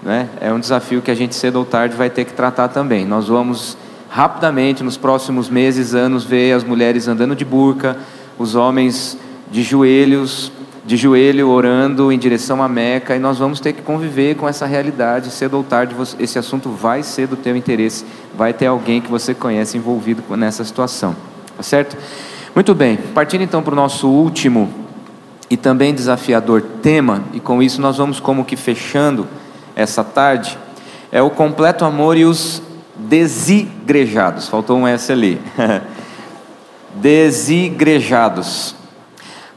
[0.03, 0.29] Né?
[0.41, 3.07] É um desafio que a gente cedo ou tarde vai ter que tratar também.
[3.07, 3.79] Nós vamos
[4.09, 7.97] rapidamente, nos próximos meses, anos, ver as mulheres andando de burca,
[8.39, 9.17] os homens
[9.51, 10.51] de joelhos,
[10.85, 14.65] de joelho orando em direção à Meca, e nós vamos ter que conviver com essa
[14.65, 15.31] realidade.
[15.31, 18.07] Cedo ou tarde, esse assunto vai ser do teu interesse,
[18.37, 21.15] vai ter alguém que você conhece envolvido nessa situação,
[21.57, 21.97] tá certo?
[22.55, 24.73] Muito bem, partindo então para o nosso último
[25.51, 29.27] e também desafiador tema, e com isso nós vamos como que fechando
[29.77, 30.59] essa tarde,
[31.13, 32.63] é o completo amor e os
[33.09, 34.49] desigrejados.
[34.49, 35.41] Faltou um S ali.
[36.95, 38.75] desigrejados.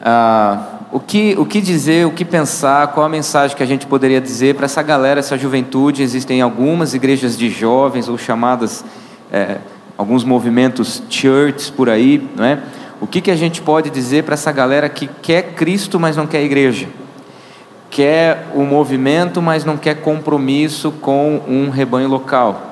[0.02, 3.86] Ah, o, que, o que dizer, o que pensar, qual a mensagem que a gente
[3.86, 6.02] poderia dizer para essa galera, essa juventude?
[6.02, 8.84] Existem algumas igrejas de jovens ou chamadas,
[9.32, 9.58] é,
[9.98, 12.60] alguns movimentos churches por aí, não é?
[13.00, 16.28] O que, que a gente pode dizer para essa galera que quer Cristo, mas não
[16.28, 16.88] quer igreja?
[17.90, 22.71] Quer o movimento, mas não quer compromisso com um rebanho local.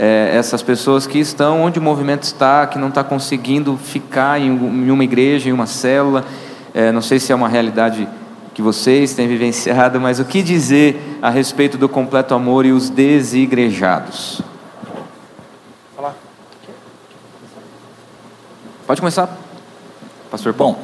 [0.00, 4.46] É, essas pessoas que estão onde o movimento está, que não está conseguindo ficar em,
[4.46, 6.24] em, uma igreja, em uma célula.
[6.72, 8.08] É, não sei se é uma realidade
[8.54, 12.88] que vocês têm vivenciado, mas o que dizer a respeito do completo amor e os
[12.88, 14.40] desigrejados?
[18.86, 19.36] Pode começar.
[20.30, 20.80] Pastor Bom,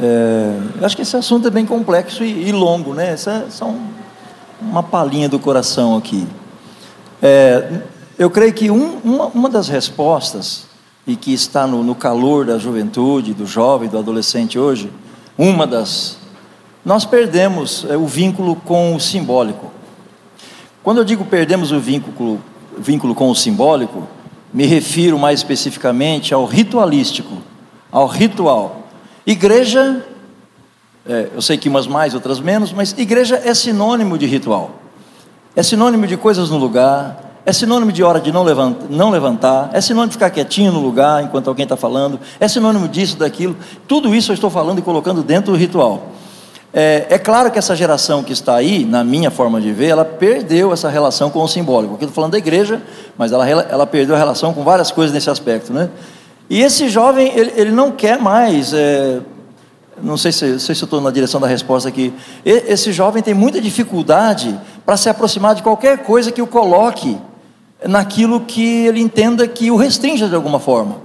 [0.00, 3.12] é, acho que esse assunto é bem complexo e, e longo, né?
[3.12, 3.86] Essa é só um,
[4.60, 6.26] uma palhinha do coração aqui.
[7.22, 7.80] É,
[8.18, 10.66] eu creio que um, uma, uma, das respostas,
[11.06, 14.90] e que está no, no calor da juventude, do jovem, do adolescente hoje,
[15.36, 16.18] uma das.
[16.84, 19.70] Nós perdemos é, o vínculo com o simbólico.
[20.82, 22.40] Quando eu digo perdemos o vínculo,
[22.76, 24.06] vínculo com o simbólico,
[24.52, 27.38] me refiro mais especificamente ao ritualístico
[27.90, 28.88] ao ritual.
[29.26, 30.04] Igreja,
[31.06, 34.82] é, eu sei que umas mais, outras menos, mas igreja é sinônimo de ritual.
[35.58, 38.44] É sinônimo de coisas no lugar, é sinônimo de hora de não
[39.10, 43.16] levantar, é sinônimo de ficar quietinho no lugar enquanto alguém está falando, é sinônimo disso,
[43.16, 43.56] daquilo.
[43.88, 46.10] Tudo isso eu estou falando e colocando dentro do ritual.
[46.72, 50.04] É, é, claro que essa geração que está aí, na minha forma de ver, ela
[50.04, 51.94] perdeu essa relação com o simbólico.
[51.94, 52.80] Aqui estou falando da igreja,
[53.16, 55.90] mas ela, ela perdeu a relação com várias coisas nesse aspecto, né?
[56.48, 59.18] E esse jovem, ele, ele não quer mais, é,
[60.00, 63.34] não sei se, sei se eu estou na direção da resposta aqui, esse jovem tem
[63.34, 64.56] muita dificuldade
[64.88, 67.18] para se aproximar de qualquer coisa que o coloque
[67.86, 70.96] naquilo que ele entenda que o restringe de alguma forma.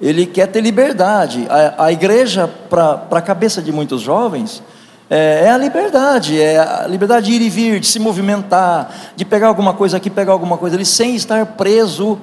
[0.00, 1.44] Ele quer ter liberdade.
[1.50, 4.62] A, a igreja, para a cabeça de muitos jovens,
[5.10, 9.24] é, é, a liberdade, é a liberdade de ir e vir, de se movimentar, de
[9.24, 12.20] pegar alguma coisa aqui, pegar alguma coisa ali, sem estar preso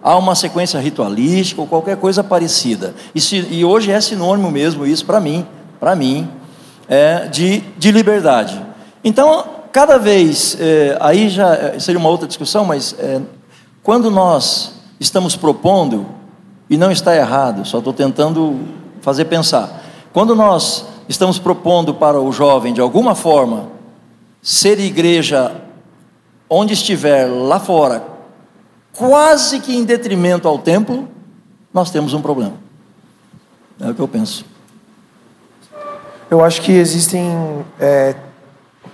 [0.00, 2.94] há uma sequência ritualística ou qualquer coisa parecida.
[3.12, 5.44] E, se, e hoje é sinônimo mesmo isso para mim,
[5.80, 6.30] para mim,
[6.88, 8.64] é, de, de liberdade.
[9.02, 13.20] Então, cada vez, é, aí já é, seria uma outra discussão, mas é,
[13.82, 16.06] quando nós estamos propondo,
[16.70, 18.60] e não está errado, só estou tentando
[19.00, 23.66] fazer pensar, quando nós estamos propondo para o jovem, de alguma forma,
[24.40, 25.50] ser igreja
[26.48, 28.04] onde estiver lá fora,
[28.92, 31.08] quase que em detrimento ao templo,
[31.72, 32.54] nós temos um problema.
[33.80, 34.44] É o que eu penso.
[36.30, 37.28] Eu acho que existem
[37.80, 38.14] é,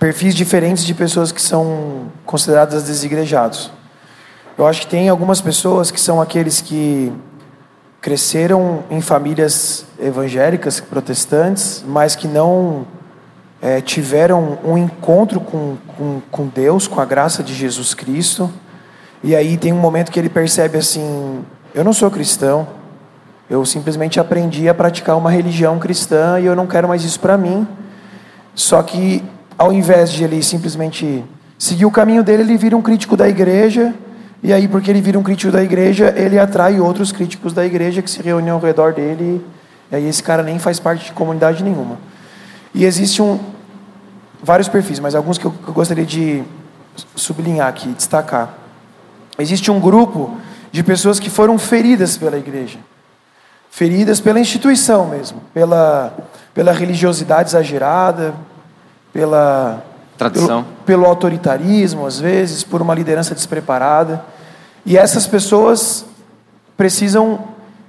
[0.01, 3.71] perfis diferentes de pessoas que são consideradas desigrejados.
[4.59, 7.13] Eu acho que tem algumas pessoas que são aqueles que
[8.01, 12.85] cresceram em famílias evangélicas, protestantes, mas que não
[13.63, 18.53] é, tiveram um encontro com, com, com Deus, com a graça de Jesus Cristo
[19.23, 21.45] e aí tem um momento que ele percebe assim:
[21.75, 22.67] eu não sou cristão,
[23.49, 27.37] Eu simplesmente aprendi a praticar uma religião cristã e eu não quero mais isso para
[27.37, 27.67] mim.
[28.55, 29.23] Só que
[29.61, 31.23] ao invés de ele simplesmente
[31.59, 33.95] seguir o caminho dele, ele vira um crítico da igreja.
[34.43, 38.01] E aí, porque ele vira um crítico da igreja, ele atrai outros críticos da igreja
[38.01, 39.45] que se reúnem ao redor dele.
[39.93, 41.99] E aí esse cara nem faz parte de comunidade nenhuma.
[42.73, 43.39] E existe um
[44.43, 46.43] vários perfis, mas alguns que eu, que eu gostaria de
[47.15, 48.55] sublinhar aqui, destacar.
[49.39, 50.39] Existe um grupo
[50.73, 52.79] de pessoas que foram feridas pela igreja
[53.71, 56.13] feridas pela instituição mesmo, pela,
[56.53, 58.35] pela religiosidade exagerada,
[59.13, 59.85] pela
[60.17, 64.25] tradição, pelo, pelo autoritarismo às vezes, por uma liderança despreparada.
[64.85, 66.05] E essas pessoas
[66.77, 67.41] precisam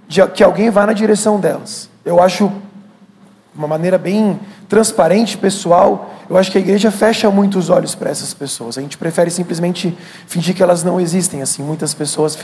[0.07, 1.89] de que alguém vá na direção delas.
[2.03, 2.51] Eu acho
[3.55, 8.09] uma maneira bem transparente, pessoal, eu acho que a igreja fecha muito os olhos para
[8.09, 8.77] essas pessoas.
[8.77, 11.41] A gente prefere simplesmente fingir que elas não existem.
[11.41, 12.37] Assim, muitas pessoas,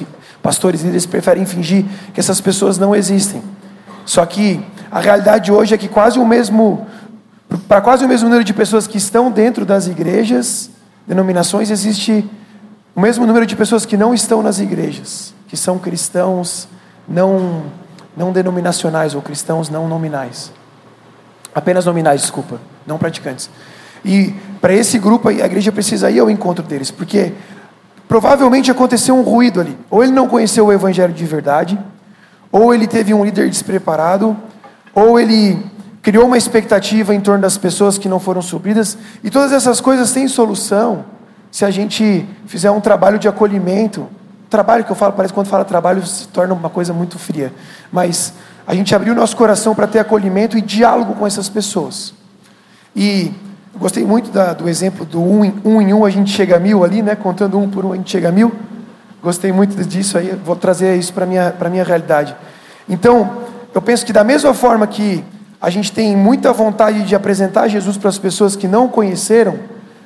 [0.44, 3.42] pastores e líderes, preferem fingir que essas pessoas não existem.
[4.06, 4.62] Só que
[4.92, 6.86] a realidade hoje é que quase o mesmo,
[7.68, 10.70] para quase o mesmo número de pessoas que estão dentro das igrejas,
[11.06, 12.30] denominações, existe
[12.96, 16.68] o mesmo número de pessoas que não estão nas igrejas, que são cristãos
[17.08, 17.64] não
[18.18, 20.52] não denominacionais ou cristãos não nominais.
[21.54, 23.48] Apenas nominais, desculpa, não praticantes.
[24.04, 27.34] E para esse grupo a igreja precisa ir ao encontro deles, porque
[28.08, 29.78] provavelmente aconteceu um ruído ali.
[29.90, 31.78] Ou ele não conheceu o evangelho de verdade,
[32.52, 34.36] ou ele teve um líder despreparado,
[34.96, 35.64] ou ele
[36.08, 38.98] criou uma expectativa em torno das pessoas que não foram supridas.
[39.22, 41.04] E todas essas coisas têm solução
[41.52, 44.08] se a gente fizer um trabalho de acolhimento.
[44.50, 47.52] Trabalho que eu falo, parece que quando fala trabalho se torna uma coisa muito fria.
[47.92, 48.32] Mas
[48.66, 52.14] a gente abriu nosso coração para ter acolhimento e diálogo com essas pessoas.
[52.96, 53.34] E
[53.74, 56.56] eu gostei muito da, do exemplo do um em, um em um a gente chega
[56.56, 57.16] a mil ali, né?
[57.16, 58.56] Contando um por um a gente chega a mil.
[59.22, 62.34] Gostei muito disso aí, vou trazer isso para a minha, minha realidade.
[62.88, 63.30] Então,
[63.76, 65.22] eu penso que da mesma forma que
[65.62, 69.58] a gente tem muita vontade de apresentar Jesus para as pessoas que não o conheceram,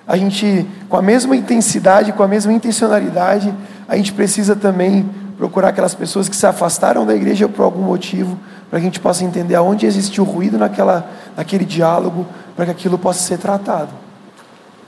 [0.07, 3.53] a gente, com a mesma intensidade, com a mesma intencionalidade,
[3.87, 8.37] a gente precisa também procurar aquelas pessoas que se afastaram da igreja por algum motivo,
[8.69, 12.25] para que a gente possa entender aonde existiu ruído naquela, naquele diálogo,
[12.55, 13.89] para que aquilo possa ser tratado.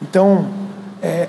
[0.02, 0.46] Então,
[1.02, 1.28] é,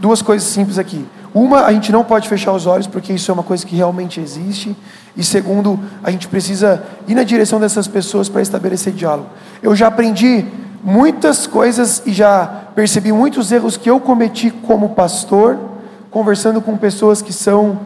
[0.00, 1.06] duas coisas simples aqui.
[1.32, 4.20] Uma, a gente não pode fechar os olhos, porque isso é uma coisa que realmente
[4.20, 4.76] existe.
[5.16, 9.28] E segundo, a gente precisa ir na direção dessas pessoas para estabelecer diálogo.
[9.62, 10.44] Eu já aprendi
[10.82, 15.58] muitas coisas e já percebi muitos erros que eu cometi como pastor,
[16.10, 17.80] conversando com pessoas que são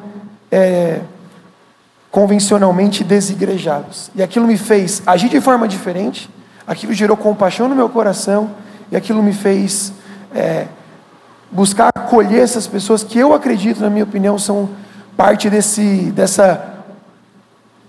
[0.50, 1.00] é,
[2.10, 4.10] convencionalmente desigrejados.
[4.14, 6.30] E aquilo me fez agir de forma diferente,
[6.66, 8.50] aquilo gerou compaixão no meu coração,
[8.90, 9.92] e aquilo me fez
[10.34, 10.66] é,
[11.54, 14.68] buscar acolher essas pessoas que eu acredito, na minha opinião, são
[15.16, 16.74] parte desse, dessa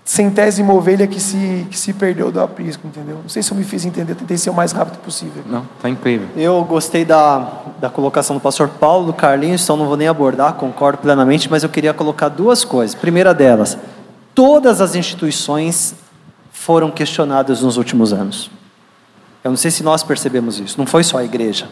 [0.04, 3.18] centésima ovelha que se, que se perdeu do aprisco, entendeu?
[3.20, 5.42] Não sei se eu me fiz entender, tentei ser o mais rápido possível.
[5.44, 6.28] Não, tá incrível.
[6.36, 7.50] Eu gostei da,
[7.80, 11.64] da colocação do pastor Paulo, do Carlinhos, então não vou nem abordar, concordo plenamente, mas
[11.64, 12.94] eu queria colocar duas coisas.
[12.94, 13.76] Primeira delas,
[14.32, 15.96] todas as instituições
[16.52, 18.48] foram questionadas nos últimos anos.
[19.42, 21.68] Eu não sei se nós percebemos isso, não foi só a igreja.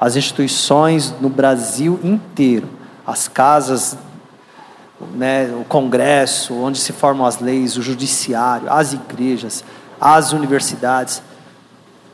[0.00, 2.68] As instituições no Brasil inteiro,
[3.06, 3.96] as casas
[5.14, 9.64] né, o Congresso, onde se formam as leis, o Judiciário, as igrejas,
[10.00, 11.22] as universidades,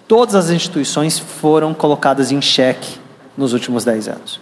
[0.06, 2.98] todas as instituições foram colocadas em xeque
[3.36, 4.40] nos últimos dez anos.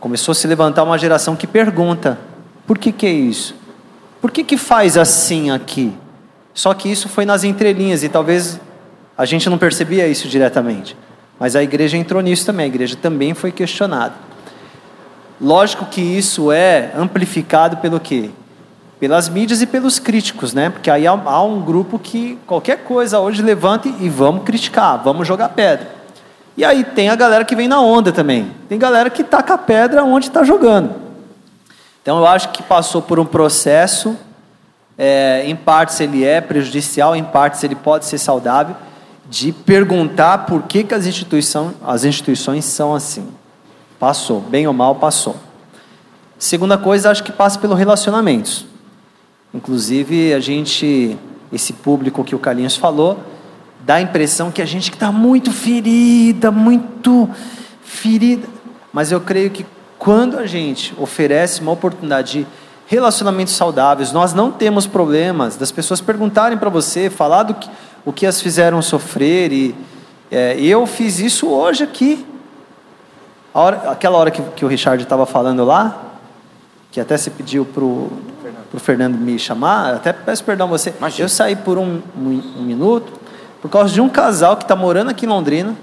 [0.00, 2.18] Começou a se levantar uma geração que pergunta:
[2.66, 3.54] por que, que é isso?
[4.20, 5.92] Por que, que faz assim aqui?
[6.52, 8.60] Só que isso foi nas entrelinhas e talvez
[9.16, 10.96] a gente não percebia isso diretamente.
[11.38, 14.14] Mas a igreja entrou nisso também, a igreja também foi questionada.
[15.40, 18.30] Lógico que isso é amplificado pelo quê?
[19.00, 20.70] Pelas mídias e pelos críticos, né?
[20.70, 25.48] Porque aí há, um grupo que qualquer coisa hoje levanta e vamos criticar, vamos jogar
[25.50, 25.90] pedra.
[26.56, 28.52] E aí tem a galera que vem na onda também.
[28.68, 30.94] Tem galera que taca a pedra onde está jogando.
[32.00, 34.16] Então eu acho que passou por um processo,
[34.96, 38.76] é, em partes ele é prejudicial, em partes ele pode ser saudável,
[39.34, 43.26] de perguntar por que, que as, instituições, as instituições são assim.
[43.98, 45.34] Passou, bem ou mal, passou.
[46.38, 48.64] Segunda coisa, acho que passa pelo relacionamentos.
[49.52, 51.18] Inclusive, a gente,
[51.52, 53.18] esse público que o Carlinhos falou,
[53.80, 57.28] dá a impressão que a gente está muito ferida, muito
[57.82, 58.46] ferida.
[58.92, 59.66] Mas eu creio que
[59.98, 62.46] quando a gente oferece uma oportunidade de
[62.86, 67.68] relacionamentos saudáveis, nós não temos problemas das pessoas perguntarem para você, falar do que,
[68.04, 69.52] o que as fizeram sofrer.
[69.52, 69.74] E
[70.30, 72.26] é, eu fiz isso hoje aqui.
[73.52, 76.16] Hora, aquela hora que, que o Richard estava falando lá,
[76.90, 78.10] que até se pediu para o
[78.74, 80.92] o Fernando me chamar, até peço perdão a você.
[80.98, 81.24] Imagina.
[81.24, 83.12] Eu saí por um, um, um minuto
[83.62, 85.74] por causa de um casal que está morando aqui em Londrina,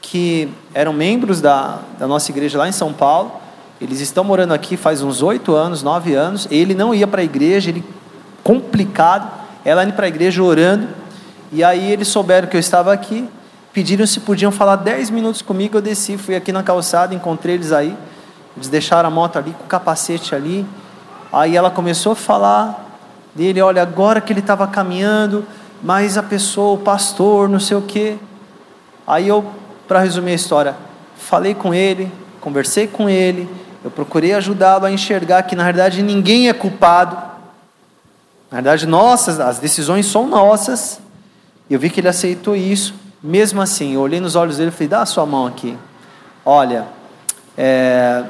[0.00, 3.32] que eram membros da, da nossa igreja lá em São Paulo.
[3.80, 6.48] Eles estão morando aqui faz uns oito anos, nove anos.
[6.50, 7.84] Ele não ia para a igreja, ele
[8.42, 9.30] complicado.
[9.64, 10.88] Ela indo para a igreja orando.
[11.52, 13.28] E aí eles souberam que eu estava aqui,
[13.74, 15.76] pediram se podiam falar dez minutos comigo.
[15.76, 17.94] Eu desci, fui aqui na calçada, encontrei eles aí.
[18.56, 20.66] Eles deixaram a moto ali com o capacete ali.
[21.30, 22.98] Aí ela começou a falar
[23.34, 25.44] dele, olha, agora que ele estava caminhando,
[25.82, 28.16] mas a pessoa, o pastor, não sei o quê.
[29.06, 29.44] Aí eu,
[29.86, 30.74] para resumir a história,
[31.16, 33.46] falei com ele, conversei com ele,
[33.84, 37.16] eu procurei ajudá-lo a enxergar que na verdade ninguém é culpado.
[38.50, 41.00] Na verdade, nossas, as decisões são nossas.
[41.72, 42.94] Eu vi que ele aceitou isso.
[43.22, 45.74] Mesmo assim, eu olhei nos olhos dele e falei: dá a sua mão aqui.
[46.44, 46.86] Olha,
[47.56, 48.22] é,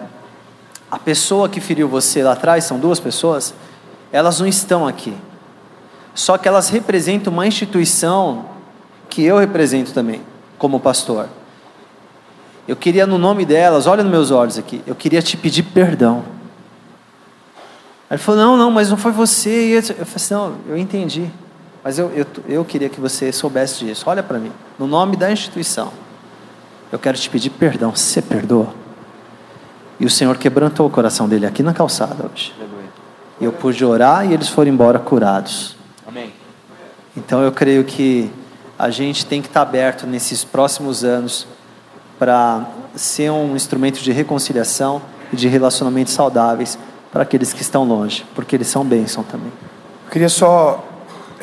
[0.88, 3.52] a pessoa que feriu você lá atrás, são duas pessoas,
[4.12, 5.12] elas não estão aqui.
[6.14, 8.44] Só que elas representam uma instituição
[9.08, 10.20] que eu represento também,
[10.56, 11.28] como pastor.
[12.68, 16.22] Eu queria, no nome delas, olha nos meus olhos aqui, eu queria te pedir perdão.
[18.08, 19.78] Ele falou: Não, não, mas não foi você.
[19.78, 21.28] Eu falei assim: Não, eu entendi.
[21.84, 24.04] Mas eu, eu, eu queria que você soubesse disso.
[24.06, 25.92] Olha para mim, no nome da instituição,
[26.92, 27.94] eu quero te pedir perdão.
[27.94, 28.72] Você perdoa?
[29.98, 32.54] E o Senhor quebrantou o coração dele aqui na calçada hoje.
[33.40, 35.76] E eu pude orar e eles foram embora curados.
[36.06, 36.32] Amém.
[37.16, 38.30] Então eu creio que
[38.78, 41.46] a gente tem que estar aberto nesses próximos anos
[42.18, 45.02] para ser um instrumento de reconciliação
[45.32, 46.78] e de relacionamentos saudáveis
[47.10, 49.52] para aqueles que estão longe, porque eles são bênção também.
[50.06, 50.84] Eu queria só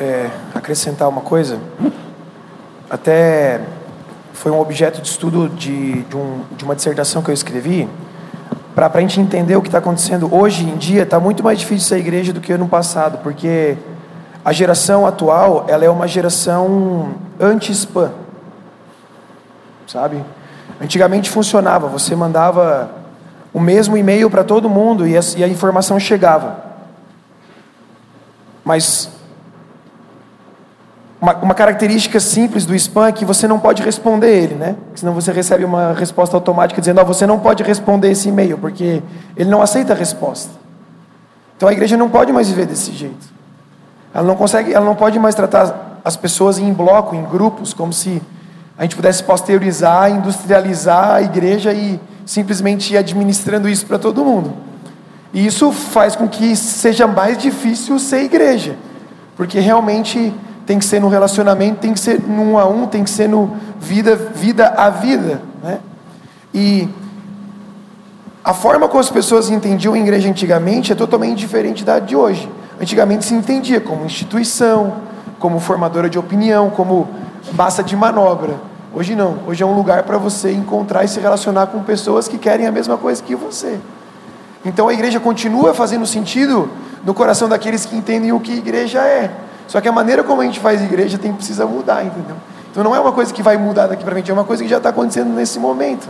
[0.00, 1.60] é, acrescentar uma coisa.
[2.88, 3.60] Até
[4.32, 7.88] foi um objeto de estudo de, de, um, de uma dissertação que eu escrevi
[8.74, 11.86] para a gente entender o que está acontecendo hoje em dia, está muito mais difícil
[11.86, 13.76] essa igreja do que no passado, porque
[14.42, 18.10] a geração atual ela é uma geração anti-spam,
[19.86, 20.24] sabe?
[20.80, 22.90] Antigamente funcionava, você mandava
[23.52, 26.64] o mesmo e-mail para todo mundo e a, e a informação chegava.
[28.64, 29.10] Mas
[31.20, 34.76] uma, uma, característica simples do spam é que você não pode responder ele, né?
[34.94, 39.02] Senão você recebe uma resposta automática dizendo: oh, você não pode responder esse e-mail, porque
[39.36, 40.50] ele não aceita a resposta.
[41.56, 43.28] Então a igreja não pode mais viver desse jeito.
[44.14, 47.92] Ela não consegue, ela não pode mais tratar as pessoas em bloco, em grupos, como
[47.92, 48.22] se
[48.78, 54.54] a gente pudesse pasteurizar, industrializar a igreja e simplesmente ir administrando isso para todo mundo.
[55.34, 58.76] E isso faz com que seja mais difícil ser igreja,
[59.36, 60.32] porque realmente
[60.70, 63.28] tem que ser no relacionamento, tem que ser no um a um, tem que ser
[63.28, 63.50] no
[63.80, 65.80] vida, vida a vida, né?
[66.54, 66.88] E
[68.44, 72.48] a forma como as pessoas entendiam a igreja antigamente é totalmente diferente da de hoje.
[72.80, 74.92] Antigamente se entendia como instituição,
[75.40, 77.08] como formadora de opinião, como
[77.52, 78.54] massa de manobra.
[78.94, 79.38] Hoje não.
[79.48, 82.70] Hoje é um lugar para você encontrar e se relacionar com pessoas que querem a
[82.70, 83.76] mesma coisa que você.
[84.64, 86.70] Então a igreja continua fazendo sentido
[87.04, 89.49] no coração daqueles que entendem o que igreja é.
[89.70, 92.34] Só que a maneira como a gente faz igreja tem precisa mudar, entendeu?
[92.72, 94.68] Então não é uma coisa que vai mudar daqui para frente, é uma coisa que
[94.68, 96.08] já está acontecendo nesse momento.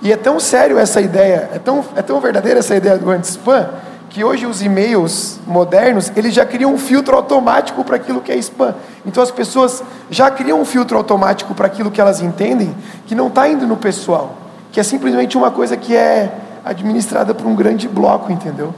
[0.00, 3.68] E é tão sério essa ideia, é tão, é tão verdadeira essa ideia do anti-spam,
[4.08, 8.36] que hoje os e-mails modernos, eles já criam um filtro automático para aquilo que é
[8.36, 8.74] spam.
[9.04, 12.74] Então as pessoas já criam um filtro automático para aquilo que elas entendem,
[13.06, 14.34] que não está indo no pessoal,
[14.72, 16.32] que é simplesmente uma coisa que é
[16.64, 18.72] administrada por um grande bloco, entendeu?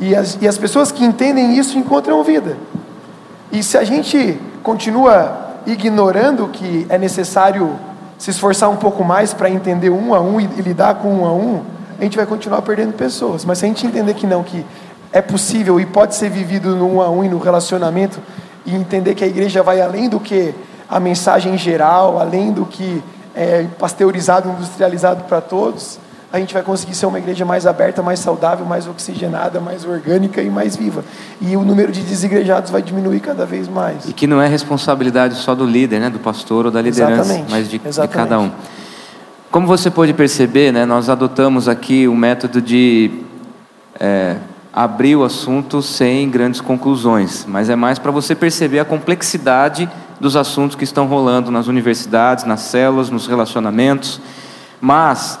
[0.00, 2.56] E as, e as pessoas que entendem isso encontram vida.
[3.50, 7.78] E se a gente continua ignorando que é necessário
[8.18, 11.32] se esforçar um pouco mais para entender um a um e, lidar com um a
[11.32, 11.62] um,
[11.98, 13.44] a gente vai continuar perdendo pessoas.
[13.44, 14.64] Mas se a gente entender que não, que
[15.12, 18.20] é possível e pode ser vivido no um a um e no relacionamento,
[18.66, 20.54] e entender que a igreja vai além do que
[20.88, 23.02] a mensagem geral, além do que
[23.34, 25.98] é pasteurizado, industrializado para todos,
[26.30, 30.42] a gente vai conseguir ser uma igreja mais aberta, mais saudável, mais oxigenada, mais orgânica
[30.42, 31.02] e mais viva.
[31.40, 34.06] E o número de desigrejados vai diminuir cada vez mais.
[34.06, 37.50] E que não é responsabilidade só do líder, né, do pastor ou da liderança, Exatamente.
[37.50, 38.14] mas de, de Exatamente.
[38.14, 38.50] cada um.
[39.50, 43.10] Como você pode perceber, né, nós adotamos aqui o método de
[43.98, 44.36] é,
[44.70, 49.88] abrir o assunto sem grandes conclusões, mas é mais para você perceber a complexidade
[50.20, 54.20] dos assuntos que estão rolando nas universidades, nas células, nos relacionamentos.
[54.78, 55.38] Mas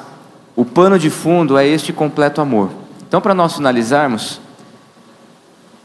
[0.58, 2.70] o pano de fundo é este completo amor.
[3.06, 4.40] Então, para nós finalizarmos,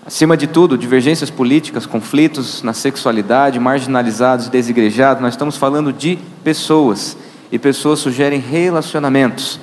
[0.03, 7.15] acima de tudo, divergências políticas, conflitos na sexualidade, marginalizados, desigrejados, nós estamos falando de pessoas,
[7.51, 9.59] e pessoas sugerem relacionamentos.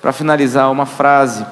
[0.00, 1.44] Para finalizar, uma frase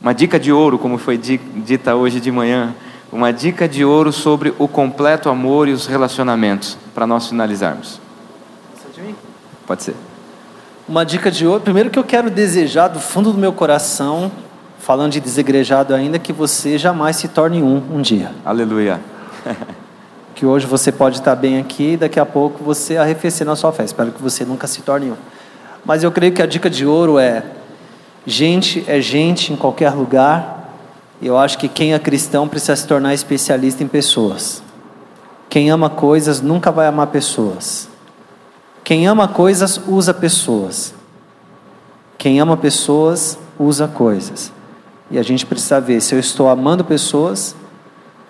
[0.00, 2.74] uma dica de ouro, como foi dita hoje de manhã,
[3.12, 8.00] uma dica de ouro sobre o completo amor e os relacionamentos, para nós finalizarmos.
[9.64, 10.11] Pode ser.
[10.88, 11.60] Uma dica de ouro.
[11.60, 14.32] Primeiro que eu quero desejar do fundo do meu coração,
[14.80, 18.32] falando de desegrejado ainda, que você jamais se torne um um dia.
[18.44, 19.00] Aleluia.
[20.34, 23.70] que hoje você pode estar bem aqui e daqui a pouco você arrefecer na sua
[23.70, 23.84] fé.
[23.84, 25.16] Espero que você nunca se torne um.
[25.84, 27.44] Mas eu creio que a dica de ouro é:
[28.26, 30.74] gente é gente em qualquer lugar.
[31.22, 34.60] Eu acho que quem é cristão precisa se tornar especialista em pessoas.
[35.48, 37.91] Quem ama coisas nunca vai amar pessoas.
[38.84, 40.94] Quem ama coisas usa pessoas.
[42.18, 44.52] Quem ama pessoas usa coisas.
[45.10, 47.54] E a gente precisa ver se eu estou amando pessoas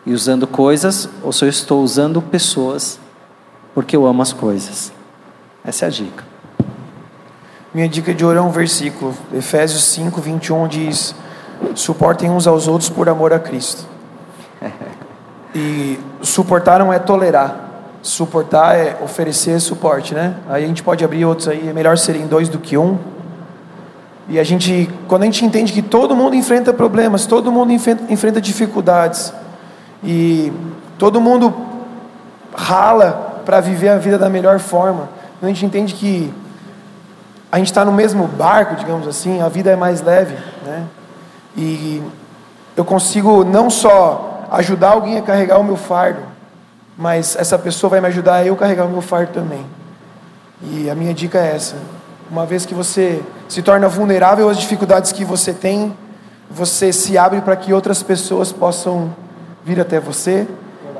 [0.04, 2.98] e usando coisas ou se eu estou usando pessoas
[3.74, 4.92] porque eu amo as coisas.
[5.64, 6.24] Essa é a dica.
[7.72, 9.16] Minha dica de ouro é um versículo.
[9.32, 11.14] Efésios 5, 21 diz:
[11.74, 13.86] Suportem uns aos outros por amor a Cristo.
[15.54, 17.71] E suportar não é tolerar.
[18.02, 20.34] Suportar é oferecer suporte, né?
[20.48, 21.68] Aí a gente pode abrir outros aí.
[21.68, 22.98] É melhor serem dois do que um.
[24.28, 28.40] E a gente, quando a gente entende que todo mundo enfrenta problemas, todo mundo enfrenta,
[28.40, 29.32] dificuldades,
[30.02, 30.52] e
[30.98, 31.54] todo mundo
[32.54, 35.08] rala para viver a vida da melhor forma,
[35.38, 36.32] quando a gente entende que
[37.50, 40.84] a gente está no mesmo barco, digamos assim, a vida é mais leve, né?
[41.56, 42.02] E
[42.76, 46.20] eu consigo não só ajudar alguém a carregar o meu fardo,
[46.96, 49.64] mas essa pessoa vai me ajudar a eu carregar o meu fardo também.
[50.62, 51.76] E a minha dica é essa:
[52.30, 55.96] uma vez que você se torna vulnerável às dificuldades que você tem,
[56.50, 59.14] você se abre para que outras pessoas possam
[59.64, 60.46] vir até você.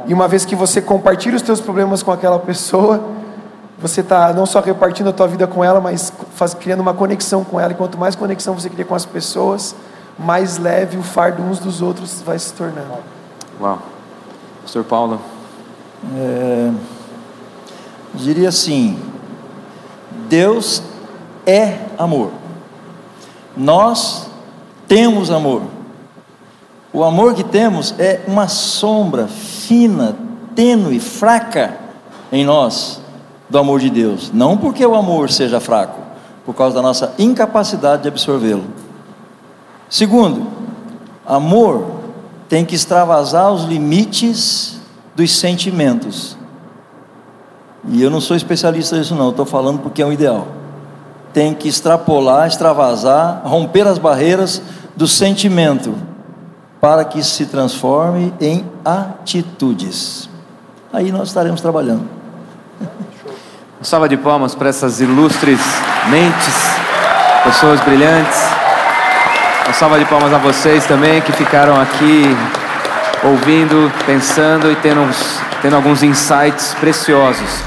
[0.07, 3.01] E uma vez que você compartilha os seus problemas com aquela pessoa,
[3.79, 7.45] você está não só repartindo a tua vida com ela, mas faz, criando uma conexão
[7.45, 7.73] com ela.
[7.73, 9.75] E quanto mais conexão você cria com as pessoas,
[10.19, 12.95] mais leve o fardo uns dos outros vai se tornando.
[13.61, 13.79] Uau.
[14.63, 15.21] Pastor Paulo.
[16.17, 16.73] É,
[18.15, 18.99] diria assim:
[20.29, 20.83] Deus
[21.47, 22.33] é amor.
[23.57, 24.29] Nós
[24.89, 25.63] temos amor.
[26.93, 30.17] O amor que temos é uma sombra fina,
[30.55, 31.79] tênue, fraca
[32.31, 33.01] em nós
[33.49, 34.31] do amor de Deus.
[34.33, 36.01] Não porque o amor seja fraco,
[36.45, 38.65] por causa da nossa incapacidade de absorvê-lo.
[39.89, 40.47] Segundo,
[41.25, 41.87] amor
[42.49, 44.81] tem que extravasar os limites
[45.15, 46.37] dos sentimentos.
[47.89, 50.47] E eu não sou especialista nisso, não, estou falando porque é um ideal
[51.33, 54.63] tem que extrapolar, extravasar, romper as barreiras
[54.95, 55.95] do sentimento,
[56.81, 60.29] para que se transforme em atitudes.
[60.93, 62.07] Aí nós estaremos trabalhando.
[63.79, 65.61] Uma salva de palmas para essas ilustres
[66.11, 66.55] mentes,
[67.45, 68.41] pessoas brilhantes.
[69.65, 72.25] Uma salva de palmas a vocês também que ficaram aqui
[73.25, 75.01] ouvindo, pensando e tendo,
[75.61, 77.63] tendo alguns insights preciosos.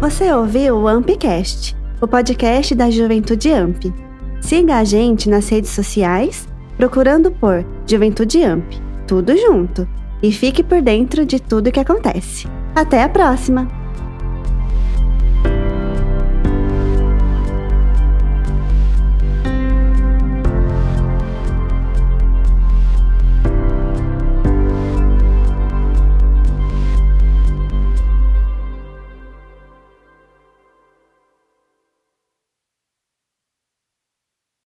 [0.00, 3.84] Você ouviu o Ampcast, o podcast da Juventude Amp.
[4.40, 8.64] Siga a gente nas redes sociais, procurando por Juventude Amp,
[9.06, 9.86] tudo junto,
[10.22, 12.48] e fique por dentro de tudo que acontece.
[12.74, 13.81] Até a próxima!